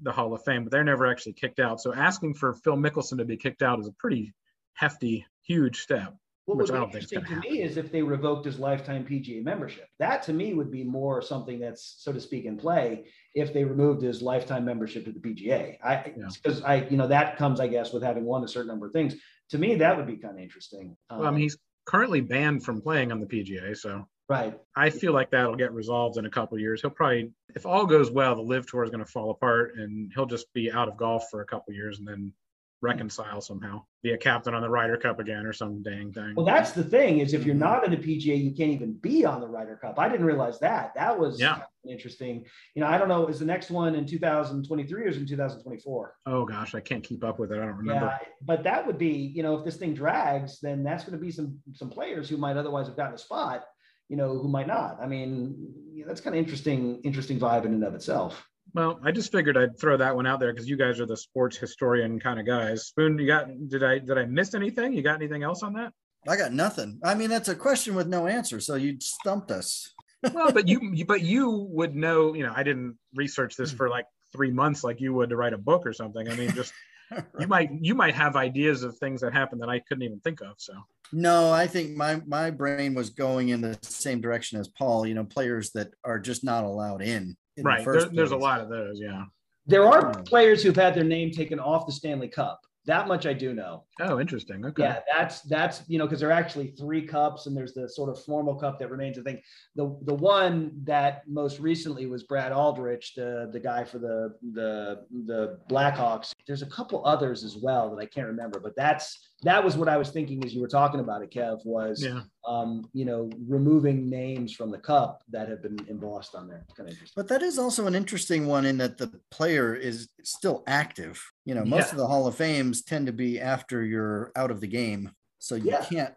[0.00, 1.80] the Hall of Fame, but they're never actually kicked out.
[1.80, 4.32] So asking for Phil Mickelson to be kicked out is a pretty
[4.74, 6.14] hefty, huge step.
[6.44, 8.58] What Which would I be don't think interesting to me is if they revoked his
[8.58, 9.86] lifetime PGA membership.
[9.98, 13.64] That to me would be more something that's, so to speak, in play if they
[13.64, 15.78] removed his lifetime membership to the PGA.
[15.84, 16.28] I Yeah.
[16.42, 18.92] because I, you know, that comes, I guess, with having won a certain number of
[18.92, 19.14] things.
[19.50, 20.96] To me, that would be kind of interesting.
[21.10, 23.76] Well, I Um, mean, he's currently banned from playing on the PGA.
[23.76, 24.58] So right.
[24.74, 26.80] I feel like that'll get resolved in a couple of years.
[26.80, 30.10] He'll probably, if all goes well, the LIV tour is going to fall apart and
[30.14, 32.32] he'll just be out of golf for a couple of years and then
[32.80, 36.34] reconcile somehow, be a captain on the Ryder Cup again or some dang thing.
[36.34, 37.58] Well, that's the thing is if you're Mhm.
[37.60, 40.00] not in a PGA, you can't even be on the Ryder Cup.
[40.00, 40.92] I didn't realize that.
[40.96, 41.62] That was Yeah.
[41.86, 42.44] interesting.
[42.74, 45.26] You know, I don't know, is the next one in 2023 or is it in
[45.26, 46.16] 2024?
[46.26, 47.58] oh gosh, I can't keep up with it.
[47.60, 48.06] I don't remember.
[48.06, 51.24] Yeah, but that would be, you know, if this thing drags, then that's going to
[51.24, 53.64] be some some players who might otherwise have gotten a spot,
[54.12, 54.98] you know, who might not.
[55.00, 58.46] I mean, yeah, that's kind of interesting, interesting vibe in and of itself.
[58.74, 61.16] Well, I just figured I'd throw that one out there because you guys are the
[61.16, 62.84] sports historian kind of guys.
[62.84, 64.92] Spoon, you got did I did I miss anything?
[64.92, 65.94] You got anything else on that?
[66.28, 67.00] I got nothing.
[67.02, 68.60] I mean, that's a question with no answer.
[68.60, 69.90] So you stumped us.
[70.34, 73.78] well, but you, you but you would know, you know, I didn't research this hmm.
[73.78, 76.28] for like three months like you would to write a book or something.
[76.28, 76.74] I mean, just
[77.40, 80.40] you might you might have ideas of things that happened that I couldn't even think
[80.40, 80.54] of.
[80.58, 80.74] So
[81.12, 85.06] No, I think my my brain was going in the same direction as Paul.
[85.06, 87.36] You know, players that are just not allowed in.
[87.56, 89.00] in the right, there, there's a lot of those.
[89.00, 89.24] Yeah.
[89.66, 90.22] There are Hmm.
[90.24, 92.60] players who've had their name taken off the Stanley Cup.
[92.86, 93.84] That much I do know.
[94.00, 94.64] Oh, interesting.
[94.66, 94.82] Okay.
[94.82, 98.10] Yeah, that's that's you know because there are actually three cups and there's the sort
[98.10, 99.18] of formal cup that remains.
[99.18, 99.42] I think
[99.76, 105.06] the the one that most recently was Brad Aldrich, the the guy for the the
[105.26, 106.32] the Blackhawks.
[106.46, 109.88] There's a couple others as well that I can't remember, but that's that was what
[109.88, 111.64] I was thinking as you were talking about it, Kev.
[111.64, 112.20] Was Yeah.
[112.46, 116.64] um, you know removing names from the cup that have been embossed on there.
[116.76, 116.96] Kind of.
[117.16, 121.22] But that is also an interesting one in that the player is still active.
[121.44, 121.90] You know, most Yeah.
[121.92, 125.10] of the Hall of Fames tend to be after you're out of the game.
[125.38, 125.84] So you Yeah.
[125.84, 126.14] can't,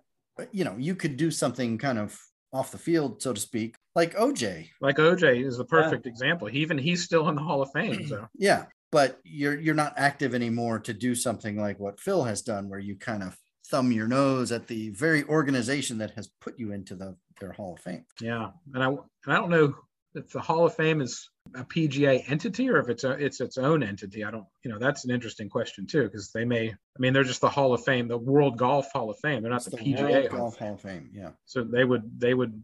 [0.52, 2.20] you know, you could do something kind of
[2.54, 4.70] off the field, so to speak, like OJ.
[4.80, 6.48] Like OJ is the perfect example.
[6.48, 8.08] He even he's still in the Hall of Fame.
[8.08, 8.66] So Yeah.
[8.92, 12.80] But you're you're not active anymore to do something like what Phil has done, where
[12.80, 13.38] you kind of
[13.70, 17.74] thumb your nose at the very organization that has put you into the their Hall
[17.74, 18.06] of Fame.
[18.22, 19.76] yeah, and I and I don't know
[20.14, 23.58] if the Hall of Fame is a PGA entity or if it's a, it's its
[23.58, 24.24] own entity.
[24.24, 26.70] I don't, you know, that's an interesting question too because they may.
[26.70, 29.42] I mean, they're just the Hall of Fame, the World Golf Hall of Fame.
[29.42, 30.38] They're not the, the PGA World Hall.
[30.40, 31.10] Golf Hall of Fame.
[31.14, 31.32] Yeah.
[31.46, 32.62] So they would they would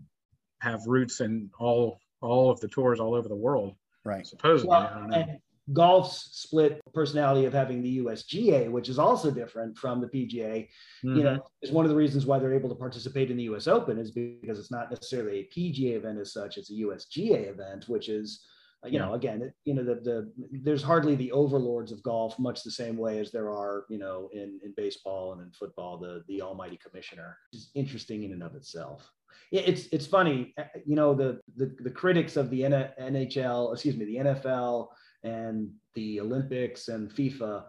[0.61, 4.25] have roots in all all of the tours all over the world Right.
[4.25, 4.71] supposedly.
[4.73, 5.17] I Well, don't know.
[5.17, 5.39] and
[5.73, 10.67] golf's split personality of having the USGA, which is also different from the PGA,
[11.03, 11.23] you Mhm.
[11.23, 13.97] know, is one of the reasons why they're able to participate in the US Open
[13.97, 18.09] is because it's not necessarily a PGA event as such, it's a USGA event, which
[18.09, 18.43] is,
[18.83, 20.31] uh, you know, again, it, you know, the, the,
[20.63, 24.29] there's hardly the overlords of golf, much the same way as there are, you know,
[24.33, 28.55] in, in baseball and in football, the, the almighty commissioner is interesting in and of
[28.55, 29.11] itself.
[29.51, 33.71] Yeah, it's, it's funny, uh, you know, the, the, the critics of the N- NHL,
[33.73, 34.87] excuse me, the NFL
[35.23, 37.63] and the Olympics and FIFA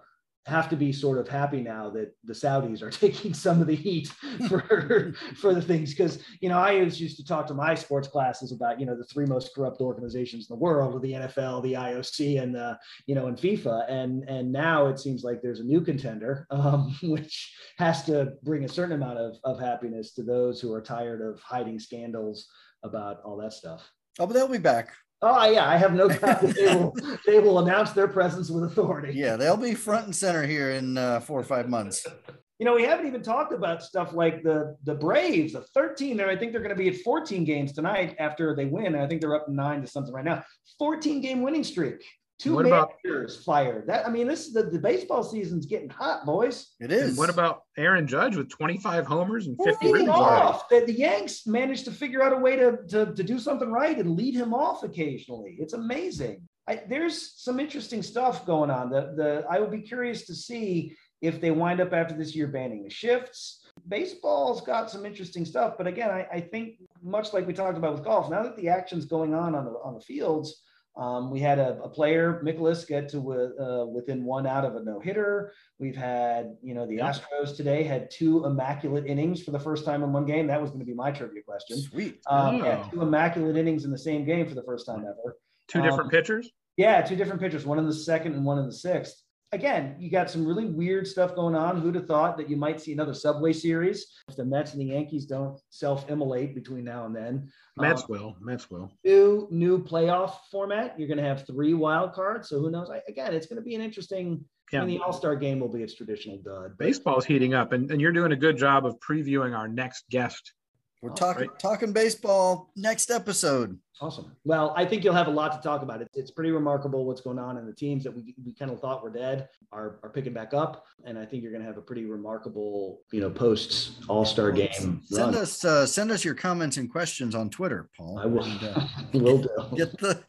[0.47, 3.77] have to be sort of happy now that the Saudis are taking some of the
[3.77, 4.09] heat
[4.49, 8.09] for for the things because you know I always used to talk to my sports
[8.09, 11.75] classes about you know the three most corrupt organizations in the world, the NFL, the
[11.75, 12.75] IOC, and uh,
[13.07, 16.97] you know and FIFA, and and now it seems like there's a new contender, um,
[17.03, 21.21] which has to bring a certain amount of of happiness to those who are tired
[21.23, 22.49] of hiding scandals
[22.83, 23.89] about all that stuff.
[24.19, 24.93] Oh, but they'll be back.
[25.23, 26.95] Oh yeah, I have no doubt that they will
[27.27, 29.13] they will announce their presence with authority.
[29.15, 32.07] Yeah, they'll be front and center here in uh, four or five months.
[32.59, 36.29] You know, we haven't even talked about stuff like the the Braves, the 13 there.
[36.29, 38.95] I think they're going to be at 14 games tonight after they win.
[38.95, 40.45] I think they're up nine to something right now.
[40.79, 42.05] 14 game winning streak.
[42.43, 43.87] Two what managers about, fired.
[43.87, 46.73] That I mean, this is the, the baseball season's getting hot, boys.
[46.81, 47.17] It is.
[47.17, 50.69] what about Aaron Judge with 25 homers and 50 leading off?
[50.69, 53.97] The, the, Yanks managed to figure out a way to, to, to do something right
[53.97, 55.55] and lead him off occasionally.
[55.61, 56.43] It's amazing.
[56.67, 58.91] I, there's some interesting stuff going on.
[58.91, 62.49] The the I will be curious to see if they wind up after this year
[62.49, 63.65] banning the shifts.
[63.87, 66.75] Baseball's got some interesting stuff, but again, I, I think
[67.05, 69.71] much like we talked about with golf, now that the action's going on on the
[69.85, 70.63] on the fields
[70.97, 74.83] um, we had a, a, player, Mikolas, get to uh, within one out of a
[74.83, 75.53] no hitter.
[75.79, 80.03] We've had, you know, the Astros today had two immaculate innings for the first time
[80.03, 80.47] in one game.
[80.49, 81.81] That was going to be my trivia question.
[81.81, 82.21] Sweet.
[82.27, 82.65] Um, oh.
[82.65, 85.39] yeah, two immaculate innings in the same game for the first time ever.
[85.69, 86.51] Two different um, pitchers?
[86.77, 90.11] Yeah, two different pitchers, one in the second and one in the sixth again, you
[90.11, 91.81] got some really weird stuff going on.
[91.81, 94.87] Who'd have thought that you might see another Subway Series if the Mets and the
[94.87, 97.51] Yankees don't self-immolate between now and then?
[97.77, 98.37] Mets um, will.
[98.41, 98.91] Mets will.
[99.05, 100.99] New new playoff format.
[100.99, 102.49] You're going to have three wild cards.
[102.49, 102.91] So who knows?
[102.91, 104.45] I, again, it's going to be an interesting.
[104.73, 104.85] Yeah.
[104.85, 106.79] Mean, the All Star game will be its traditional dud.
[106.79, 110.55] Baseball's heating up, and, and you're doing a good job of previewing our next guest
[111.03, 111.59] we're talking right.
[111.59, 113.77] talking baseball next episode.
[114.01, 114.37] Awesome.
[114.45, 116.01] Well, I think you'll have a lot to talk about.
[116.01, 118.81] It's, it's pretty remarkable what's going on, in the teams that we, we kind of
[118.81, 120.85] thought were dead are, are picking back up.
[121.05, 124.53] And I think you're going to have a pretty remarkable, you know, post All Star
[124.53, 125.03] game.
[125.05, 125.35] Send run.
[125.35, 128.21] us uh, send us your comments and questions on Twitter, Paul.
[128.21, 128.45] I will.
[128.45, 129.49] And, uh, will do.
[129.77, 130.23] Get the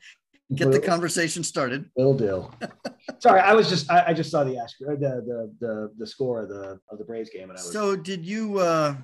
[0.55, 1.85] get the conversation started.
[1.95, 2.49] Will do.
[3.19, 6.41] Sorry, I was just I, I just saw the ask the, the the the score
[6.41, 7.71] of the of the Braves game, and I was.
[7.71, 8.57] So did you?
[8.57, 8.95] uh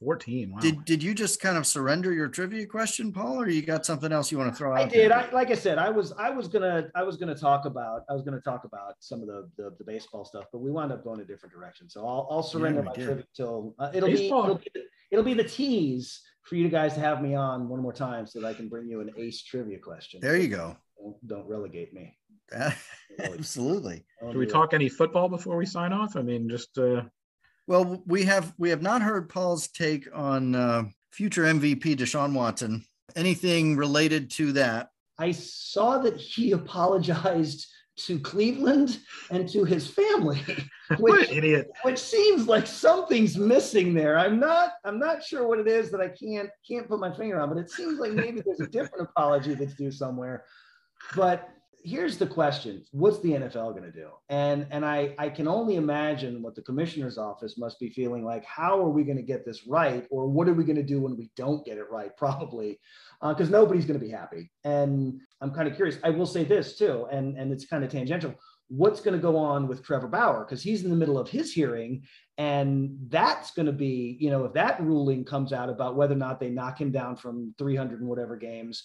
[0.00, 0.50] 14.
[0.50, 0.60] Wow.
[0.60, 4.10] Did did you just kind of surrender your trivia question, Paul, or you got something
[4.12, 4.80] else you want to throw out?
[4.80, 5.12] I did.
[5.12, 8.14] I, like I said, I was I was gonna I was gonna talk about I
[8.14, 11.04] was gonna talk about some of the the, the baseball stuff, but we wound up
[11.04, 11.88] going a different direction.
[11.90, 13.04] So I'll I'll surrender yeah, my did.
[13.04, 14.70] trivia till uh, it'll, be, it'll be
[15.10, 18.40] it'll be the tease for you guys to have me on one more time so
[18.40, 20.20] that I can bring you an ace trivia question.
[20.20, 20.76] There you go.
[20.98, 22.16] Don't, don't relegate me.
[23.18, 24.04] Absolutely.
[24.32, 26.16] Do we talk any football before we sign off?
[26.16, 27.02] I mean, just uh
[27.66, 32.84] well, we have we have not heard Paul's take on uh, future MVP Deshaun Watson.
[33.16, 34.90] Anything related to that?
[35.18, 37.66] I saw that he apologized
[38.06, 38.98] to Cleveland
[39.30, 40.40] and to his family,
[40.98, 41.30] which,
[41.82, 44.18] which seems like something's missing there.
[44.18, 47.40] I'm not I'm not sure what it is that I can't can't put my finger
[47.40, 50.44] on, but it seems like maybe there's a different apology that's due somewhere.
[51.14, 51.48] But
[51.84, 52.84] here's the question.
[52.92, 54.08] What's the nfl going to do?
[54.28, 58.44] And and i i can only imagine what the commissioner's office must be feeling like.
[58.44, 60.06] How are we going to get this right?
[60.10, 62.78] Or what are we going to do when we don't get it right probably?
[63.22, 64.50] Because uh, nobody's going to be happy.
[64.64, 65.98] And i'm kind of curious.
[66.04, 68.34] I will say this too and and it's kind of tangential.
[68.68, 70.44] What's going to go on with trevor bauer?
[70.44, 72.02] Because he's in the middle of his hearing
[72.38, 76.18] and that's going to be you know if that ruling comes out about whether or
[76.18, 78.84] not they knock him down from 300 and whatever games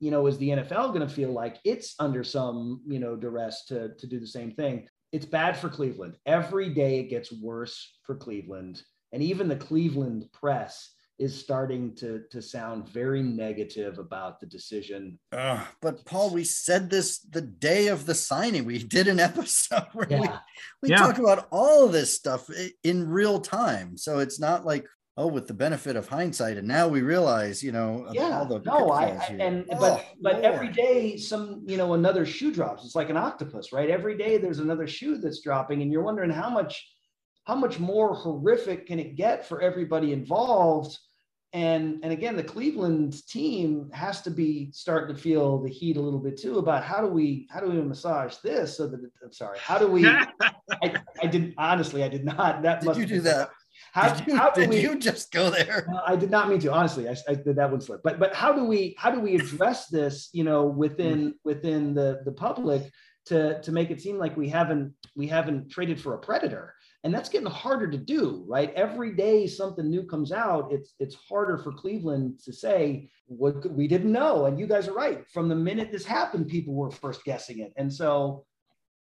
[0.00, 3.64] you know, is the NFL going to feel like it's under some, you know, duress
[3.66, 4.88] to, to do the same thing?
[5.12, 6.16] It's bad for Cleveland.
[6.26, 8.82] Every day it gets worse for Cleveland.
[9.12, 15.18] And even the Cleveland press is starting to, to sound very negative about the decision.
[15.32, 18.64] Uh, but Paul, we said this the day of the signing.
[18.64, 20.20] We did an episode where yeah.
[20.20, 20.28] we,
[20.82, 20.98] we yeah.
[20.98, 22.48] talk about all of this stuff
[22.84, 23.96] in real time.
[23.96, 24.86] So it's not like
[25.18, 29.06] oh, with the benefit of hindsight, and now we realize, you know, yeah, no, I,
[29.06, 30.44] I and oh, but but Lord.
[30.44, 32.84] every day some, you know, another shoe drops.
[32.84, 33.90] It's like an octopus, right?
[33.90, 36.86] Every day there's another shoe that's dropping, and you're wondering how much
[37.44, 40.96] how much more horrific can it get for everybody involved.
[41.52, 46.00] And and again, the Cleveland team has to be starting to feel the heat a
[46.00, 49.32] little bit too about how do we how do we massage this so that I'm
[49.32, 50.06] sorry, how do we?
[50.82, 52.62] I, I did honestly, I did not.
[52.62, 53.50] That did must you do that?
[53.92, 55.86] How did you, how did we, you just go there?
[56.06, 56.72] I did not mean to.
[56.72, 58.02] Honestly, I, I did that one slip.
[58.02, 60.30] But but how do we how do we address this?
[60.32, 61.34] You know, within mm.
[61.44, 62.90] within the the public
[63.28, 66.74] to to make it seem like we haven't we haven't traded for a predator
[67.04, 71.14] and that's getting harder to do right every day something new comes out it's it's
[71.28, 75.48] harder for cleveland to say what we didn't know and you guys are right from
[75.48, 78.44] the minute this happened people were first guessing it and so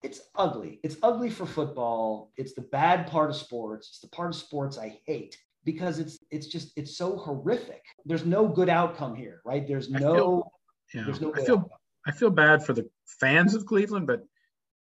[0.03, 0.79] it's ugly.
[0.83, 2.31] It's ugly for football.
[2.37, 3.89] It's the bad part of sports.
[3.89, 7.83] It's the part of sports I hate because it's it's just it's so horrific.
[8.05, 9.67] There's no good outcome here, right?
[9.67, 10.51] There's no feel,
[10.93, 11.69] yeah, there's no I feel outcome.
[12.05, 12.89] I feel bad for the
[13.19, 14.23] fans of Cleveland, but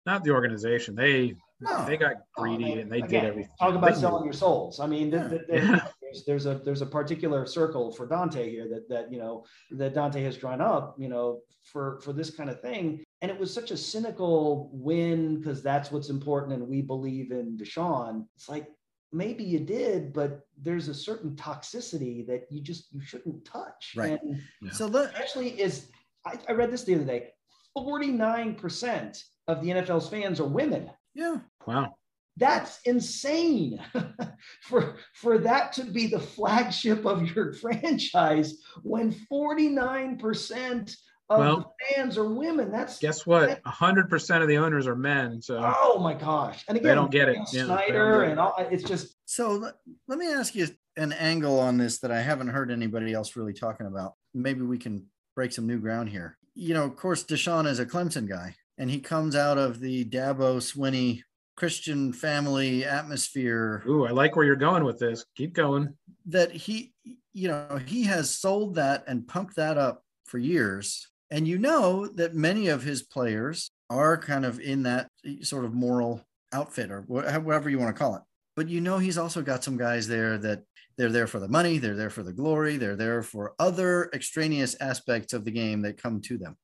[0.05, 0.95] not the organization.
[0.95, 1.87] They no.
[1.87, 3.53] they got oh, greedy oh, and they again, did everything.
[3.59, 4.79] Talk about they selling your souls.
[4.81, 5.89] I mean, the, the, the, yeah.
[6.03, 9.95] there's, there's, a there's a particular circle for Dante here that that you know that
[9.95, 13.03] Dante has drawn up, you know, for for this kind of thing.
[13.23, 17.57] And it was such a cynical win because that's what's important, and we believe in
[17.57, 18.27] Deshaun.
[18.37, 18.69] It's like
[19.13, 23.95] maybe you did, but there's a certain toxicity that you just you shouldn't touch.
[23.97, 24.21] Right.
[24.23, 24.73] And yeah.
[24.73, 25.89] so that actually is.
[26.27, 27.29] I, I read this the other day.
[27.73, 30.91] Forty nine percent of the NFL's fans are women.
[31.17, 31.39] Yeah.
[31.67, 31.97] Wow.
[32.37, 33.81] That's insane
[34.63, 40.97] for for that to be the flagship of your franchise when 49%
[41.29, 42.71] of well, the fans are women.
[42.71, 43.61] That's guess what?
[43.65, 45.41] hundred percent of the owners are men.
[45.41, 46.63] So oh my gosh!
[46.69, 47.49] And again, they don't get it.
[47.49, 49.73] Snyder yeah, and all, it's just so.
[50.07, 53.55] Let me ask you an angle on this that I haven't heard anybody else really
[53.55, 54.13] talking about.
[54.35, 56.39] Maybe we can break some new ground here.
[56.55, 60.05] You know, of course, Deshaun is a Clemson guy, and he comes out of the
[60.05, 61.23] Dabo Swinney
[61.57, 63.83] Christian family atmosphere.
[63.89, 65.25] Ooh, I like where you're going with this.
[65.37, 65.95] Keep going.
[66.27, 66.93] That he,
[67.33, 71.09] you know, he has sold that and punked that up for years.
[71.31, 75.09] And you know that many of his players are kind of in that
[75.43, 76.23] sort of moral
[76.53, 78.23] outfit or whatever you want to call it.
[78.55, 80.63] But you know, he's also got some guys there that
[80.97, 84.77] they're there for the money, they're there for the glory, they're there for other extraneous
[84.81, 86.57] aspects of the game that come to them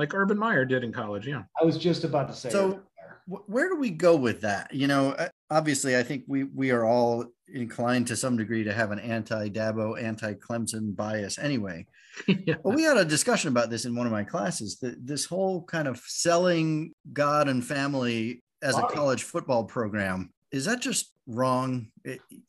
[0.00, 1.26] like Urban Meyer did in college.
[1.26, 1.42] Yeah.
[1.60, 2.50] I was just about to say.
[2.50, 2.80] So
[3.26, 4.74] where do we go with that?
[4.74, 8.72] You know, uh, obviously, I think we we are all inclined to some degree to
[8.72, 11.86] have an anti-Dabo, anti-Clemson bias anyway.
[12.26, 12.54] yeah.
[12.62, 14.78] But we had a discussion about this in one of my classes.
[14.80, 20.64] That this whole kind of selling God and family as a college football program is
[20.64, 21.88] that just wrong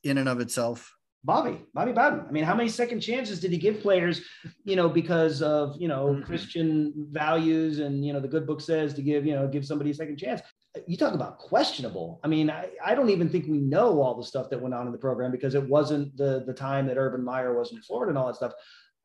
[0.03, 0.95] in and of itself?
[1.23, 2.25] Bobby, Bobby Bowden.
[2.27, 4.21] I mean, how many second chances did he give players,
[4.63, 6.23] you know, because of, you know, mm-hmm.
[6.23, 9.91] Christian values and, you know, the good book says to give, you know, give somebody
[9.91, 10.41] a second chance.
[10.87, 12.19] You talk about questionable.
[12.23, 14.87] I mean, I, I don't even think we know all the stuff that went on
[14.87, 18.09] in the program because it wasn't the the time that Urban Meyer was in Florida
[18.09, 18.53] and all that stuff.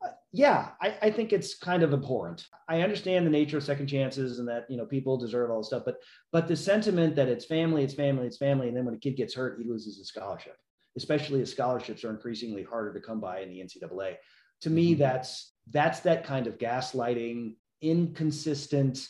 [0.03, 2.45] Uh, yeah, I, I think it's kind of abhorrent.
[2.69, 5.67] I understand the nature of second chances and that you know people deserve all this
[5.67, 5.97] stuff, but
[6.31, 9.17] but the sentiment that it's family, it's family, it's family, and then when a kid
[9.17, 10.55] gets hurt, he loses his scholarship
[10.97, 14.15] especially as scholarships are increasingly harder to come by in the NCAA.
[14.61, 14.99] To me, mm-hmm.
[14.99, 19.07] that's that's that kind of gaslighting, inconsistent,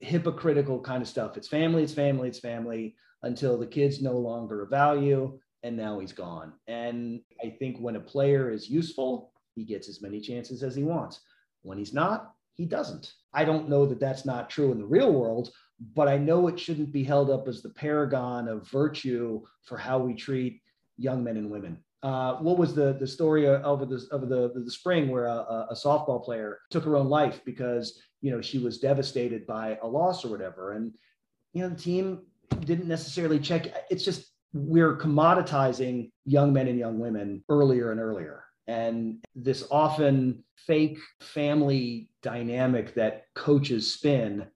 [0.00, 1.36] hypocritical kind of stuff.
[1.36, 5.98] It's family, it's family, it's family until the kid's no longer a value and now
[5.98, 6.54] he's gone.
[6.66, 10.82] And I think when a player is useful, he gets as many chances as he
[10.82, 11.20] wants.
[11.62, 13.12] When he's not, he doesn't.
[13.34, 15.50] I don't know that that's not true in the real world,
[15.94, 19.98] but I know it shouldn't be held up as the paragon of virtue for how
[19.98, 20.62] we treat
[21.00, 21.78] young men and women.
[22.02, 25.74] Uh, what was the the story over the over the the spring where a, a,
[25.74, 30.24] softball player took her own life because you know she was devastated by a loss
[30.24, 30.94] or whatever, and
[31.52, 32.22] you know the team
[32.60, 33.66] didn't necessarily check.
[33.90, 40.42] It's just we're commoditizing young men and young women earlier and earlier, and this often
[40.56, 44.46] fake family dynamic that coaches spin,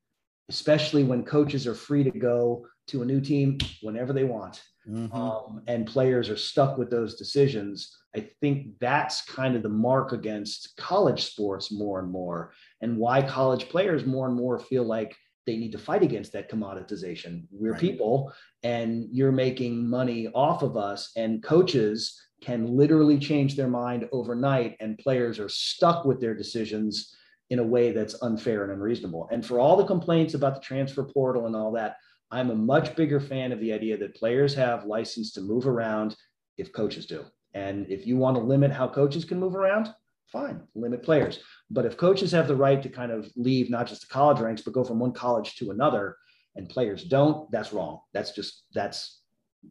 [0.48, 5.14] especially when coaches are free to go to a new team whenever they want mm-hmm.
[5.14, 7.96] um, and players are stuck with those decisions.
[8.16, 13.22] I think that's kind of the mark against college sports more and more, and why
[13.22, 15.16] college players more and more feel like
[15.46, 17.44] they need to fight against that commoditization.
[17.50, 17.80] We're right.
[17.80, 18.32] people,
[18.62, 24.76] and you're making money off of us, and coaches can literally change their mind overnight,
[24.80, 27.14] and players are stuck with their decisions
[27.50, 29.28] in a way that's unfair and unreasonable.
[29.30, 31.96] And for all the complaints about the transfer portal and all that,
[32.34, 36.16] I'm a much bigger fan of the idea that players have license to move around
[36.58, 37.24] if coaches do.
[37.54, 39.94] And if you want to limit how coaches can move around,
[40.32, 41.38] fine, limit players.
[41.70, 44.62] But if coaches have the right to kind of leave not just the college ranks,
[44.62, 46.16] but go from one college to another,
[46.56, 48.00] and players don't, that's wrong.
[48.12, 49.20] That's just that's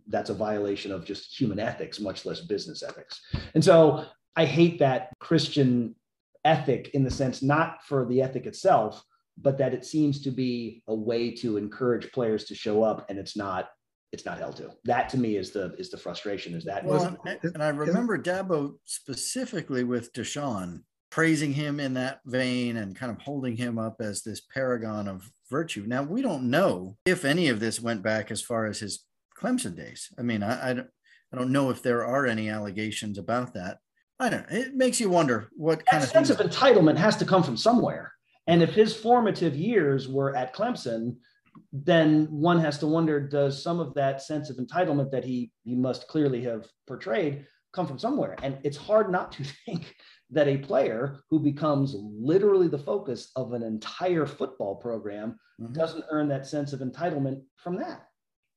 [0.07, 3.21] that's a violation of just human ethics, much less business ethics.
[3.55, 4.05] And so
[4.37, 5.95] I hate that Christian
[6.45, 9.03] ethic in the sense not for the ethic itself,
[9.37, 13.17] but that it seems to be a way to encourage players to show up and
[13.17, 13.69] it's not
[14.11, 14.69] it's not held to.
[14.85, 18.73] That to me is the is the frustration is that well, and i remember dabo
[18.85, 24.23] specifically with deshaun praising him in that vein and kind of holding him up as
[24.23, 25.83] this paragon of virtue.
[25.85, 29.05] Now we don't know if any of this went back as far as his
[29.39, 30.09] clemson days.
[30.17, 30.87] I mean i i don't,
[31.31, 33.77] I don't know if there are any allegations about that.
[34.19, 37.17] I don't know it makes you wonder what that kind of sense of entitlement has
[37.17, 38.13] to come from somewhere
[38.47, 41.17] and if his formative years were at Clemson,
[41.71, 45.75] then one has to wonder does some of that sense of entitlement that he he
[45.75, 48.35] must clearly have portrayed come from somewhere?
[48.43, 49.95] And it's hard not to think
[50.29, 55.73] that a player who becomes literally the focus of an entire football program mm-hmm.
[55.73, 58.07] doesn't earn that sense of entitlement from that.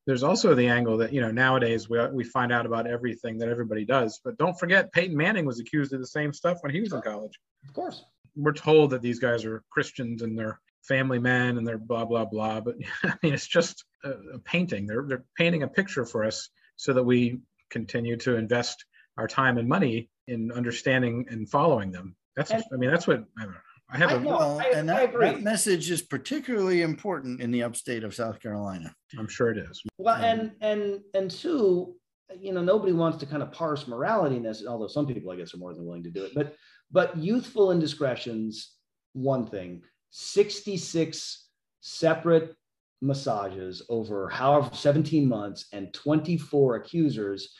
[0.06, 3.48] There's also the angle that you know nowadays we, we find out about everything that
[3.48, 6.80] everybody does but don't forget peyton manning was accused of the same stuff when he
[6.80, 7.38] was in college.
[7.64, 8.04] Of course
[8.36, 12.24] we're told that these guys are christians and they're family men and they're blah blah
[12.24, 16.24] blah but i mean it's just a, a painting they're, they're painting a picture for
[16.24, 17.38] us so that we
[17.70, 18.84] continue to invest
[19.16, 23.24] our time and money in understanding and following them that's and, i mean that's what
[23.38, 23.46] i
[23.88, 27.52] I have I a know, well, I, and that, that, message is particularly important in
[27.52, 28.92] the upstate of South Carolina.
[29.16, 29.80] I'm sure it is.
[29.98, 31.94] Well, um, and and and two,
[32.36, 35.36] you know, nobody wants to kind of parse morality in this, although some people, I
[35.36, 36.32] guess, are more than willing to do it.
[36.34, 36.56] But
[36.90, 38.74] but youthful indiscretions,
[39.12, 39.82] one thing.
[40.10, 41.48] 66
[41.80, 42.54] separate
[43.02, 47.54] massages over however 17 months and 24 accusers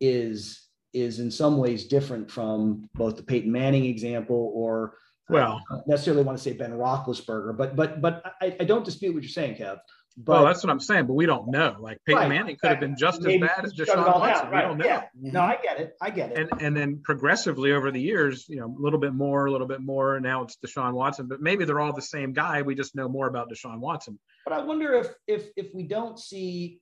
[0.00, 4.94] is is in some ways different from both the Peyton Manning example or
[5.28, 9.22] well necessarily want to say Ben Roethlisberger, but but but I, I don't dispute what
[9.22, 9.78] you're saying, Kev.
[10.18, 11.76] But, well, that's what I'm saying, but we don't know.
[11.78, 14.48] Like Peyton right, Manning could have been just as bad as Deshaun Watson.
[14.48, 14.64] Right.
[14.64, 14.86] We don't know.
[14.86, 15.02] Yeah.
[15.14, 15.94] No, I get it.
[16.00, 16.38] I get it.
[16.38, 19.66] And and then progressively over the years, you know, a little bit more, a little
[19.66, 20.18] bit more.
[20.18, 22.62] Now it's Deshaun Watson, but maybe they're all the same guy.
[22.62, 24.18] We just know more about Deshaun Watson.
[24.46, 26.80] But I wonder if if if we don't see,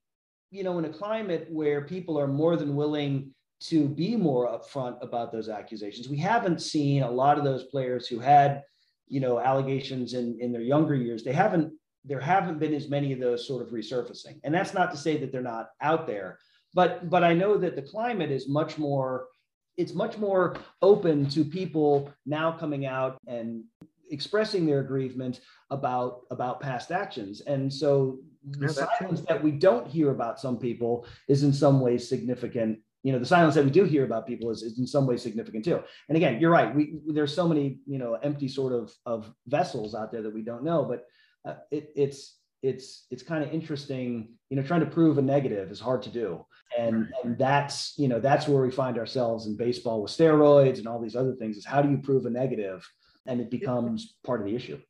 [0.52, 5.02] you know, in a climate where people are more than willing to be more upfront
[5.02, 6.08] about those accusations.
[6.08, 8.62] We haven't seen a lot of those players who had,
[9.08, 11.24] you know, allegations in in their younger years.
[11.24, 11.72] They haven't
[12.04, 14.38] there haven't been as many of those sort of resurfacing.
[14.44, 16.38] And that's not to say that they're not out there,
[16.74, 19.28] but but I know that the climate is much more
[19.76, 23.64] it's much more open to people now coming out and
[24.10, 25.40] expressing their aggrievement
[25.70, 27.40] about about past actions.
[27.42, 28.18] And so
[28.50, 32.78] the yeah, silence that we don't hear about some people is in some ways significant
[33.02, 35.22] you know the silence that we do hear about people is, is in some ways
[35.22, 38.92] significant too and again you're right we there's so many you know empty sort of
[39.06, 41.06] of vessels out there that we don't know but
[41.44, 45.70] uh, it, it's it's it's kind of interesting you know trying to prove a negative
[45.70, 46.44] is hard to do.
[46.78, 50.88] And and that's you know that's where we find ourselves in baseball with steroids and
[50.88, 52.88] all these other things is how do you prove a negative
[53.26, 54.80] and it becomes part of the issue?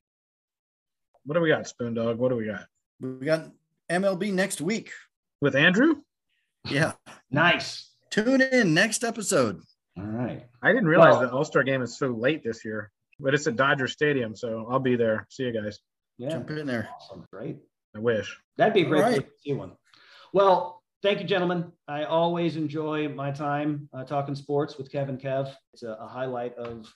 [1.24, 2.18] What do we got spoon dog?
[2.18, 2.66] What do we got?
[3.00, 3.50] We got
[3.90, 4.92] mlb next week.
[5.40, 5.96] With andrew?
[6.70, 6.92] Yeah.
[7.30, 7.90] Nice.
[8.10, 9.60] Tune in next episode.
[9.98, 10.46] All right.
[10.62, 12.90] I didn't realize well, the all-star game is so late this year
[13.20, 15.26] but it's at dodger stadium so i'll be there.
[15.30, 15.78] See you guys
[16.18, 16.30] yeah.
[16.30, 16.88] Jump in there.
[16.94, 17.24] Awesome.
[17.32, 17.58] Great.
[17.94, 18.36] I wish.
[18.56, 19.14] That'd be a great right.
[19.16, 19.72] place to see one.
[20.32, 21.70] Well, thank you, gentlemen.
[21.86, 25.54] I always enjoy my time uh, talking sports with Kevin Kev.
[25.72, 26.92] It's a, a, highlight of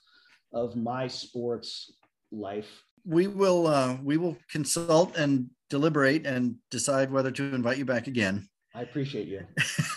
[0.53, 1.93] of my sports
[2.33, 2.83] life.
[3.05, 8.07] We will uh, we will consult and deliberate and decide whether to invite you back
[8.07, 8.49] again.
[8.75, 9.45] I appreciate you.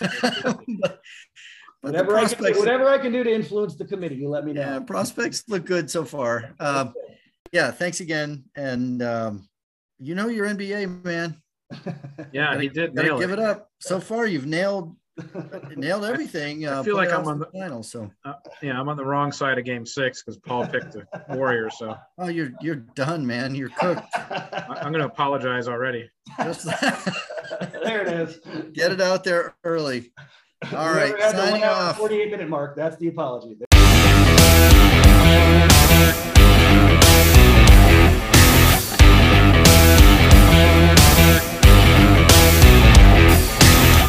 [0.22, 1.00] but,
[1.80, 4.52] whatever I can do, whatever I can do to influence the committee, you let me
[4.52, 4.60] know.
[4.60, 6.54] Yeah, prospects look good so far.
[6.58, 6.94] Um,
[7.52, 8.44] yeah, thanks again.
[8.56, 9.48] And um,
[9.98, 11.36] you know your NBA, man.
[12.32, 13.38] yeah, he did nail give it.
[13.38, 13.70] it up.
[13.80, 14.96] So far, you've nailed
[15.76, 16.66] nailed everything.
[16.66, 17.82] Uh, I feel like I'm on the final.
[17.82, 21.06] So uh, yeah, I'm on the wrong side of Game Six because Paul picked the
[21.30, 21.74] Warriors.
[21.78, 23.54] So oh, you're you're done, man.
[23.54, 24.06] You're cooked.
[24.14, 26.08] I, am going to apologize already.
[26.38, 28.40] Just, there it is.
[28.72, 30.12] Get it out there early.
[30.72, 31.98] All right, signing off.
[31.98, 32.76] 48 minute mark.
[32.76, 33.58] That's the apology.